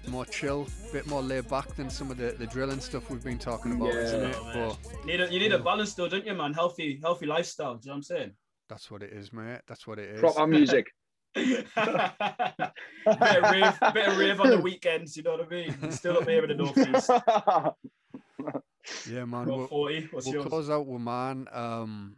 [0.08, 3.24] more chill, a bit more laid back than some of the, the drilling stuff we've
[3.24, 4.36] been talking about, isn't it?
[4.40, 5.02] Oh, But.
[5.02, 6.54] You need a, you need a balance though, don't you, man?
[6.54, 7.76] Healthy, healthy lifestyle.
[7.76, 8.32] Do you know what I'm saying?
[8.70, 9.60] that's what it is, mate.
[9.68, 10.20] That's what it is.
[10.20, 10.88] Proper music.
[11.36, 15.16] bit of rave, bit of rave on the weekends.
[15.16, 15.92] You know what I mean?
[15.92, 17.10] Still up here in the northeast.
[19.10, 19.46] Yeah, man.
[19.46, 20.10] We'll, 40.
[20.12, 20.46] What's we'll yours?
[20.48, 21.48] close out with man.
[21.54, 22.18] Um,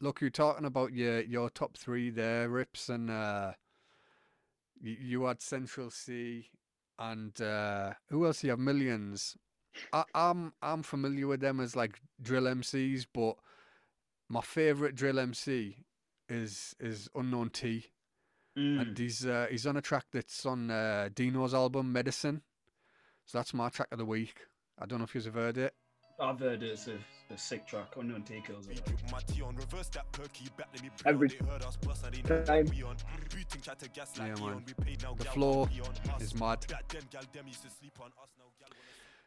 [0.00, 3.52] look, you're talking about your your top three there, Rips, and uh,
[4.80, 6.48] you, you had Central Cee,
[6.98, 8.42] and uh, who else?
[8.44, 9.36] You have Millions.
[9.92, 13.36] I, I'm I'm familiar with them as like drill MCs, but
[14.28, 15.76] my favorite drill MC
[16.28, 17.86] is is Unknown T,
[18.56, 18.80] Mm.
[18.80, 22.42] and he's uh, he's on a track that's on uh, Deno's album Medicine.
[23.26, 24.36] So that's my track of the week.
[24.78, 25.74] I don't know if you've heard it.
[26.20, 26.70] I've heard it.
[26.70, 26.96] It's a,
[27.32, 27.94] a sick track.
[27.96, 28.80] Unknown T kills it.
[31.06, 32.66] Every time.
[34.16, 34.64] Yeah, man.
[35.18, 35.68] The floor
[36.20, 36.66] is mad.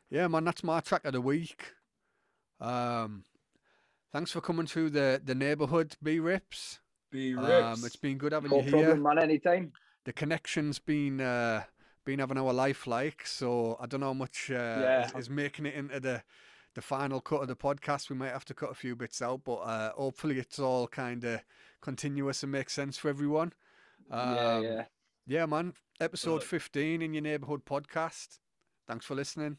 [0.10, 1.74] Yeah, man, that's my track of the week.
[2.62, 3.24] Um,
[4.14, 6.80] thanks for coming to the the neighbourhood, B Ripz.
[7.12, 7.86] B Um, Rips.
[7.86, 8.72] it's been good having No you here.
[8.72, 9.20] No problem, man.
[9.20, 9.74] Anytime.
[10.06, 11.64] The connection's been uh,
[12.06, 15.06] been having our life like, so I don't know how much uh, Yeah.
[15.08, 16.24] is, is making it into the
[16.78, 18.08] the final cut of the podcast.
[18.12, 21.24] We might have to cut a few bits out, but uh, hopefully it's all kind
[21.24, 21.42] of
[21.82, 23.52] continuous and makes sense for everyone.
[24.12, 24.84] yeah, Um, yeah.
[25.26, 25.74] Yeah, man.
[26.00, 26.44] Episode Right.
[26.44, 28.38] 15 in your neighborhood podcast.
[28.88, 29.58] Thanks for listening.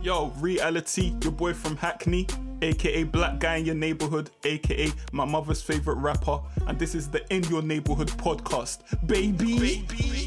[0.00, 2.28] Yo, Reali-T, your boy from Hackney,
[2.62, 7.22] aka Black Guy in Your Neighborhood, aka my mother's favorite rapper, and this is the
[7.34, 9.58] In Your Neighborhood podcast, baby.
[9.58, 10.21] baby.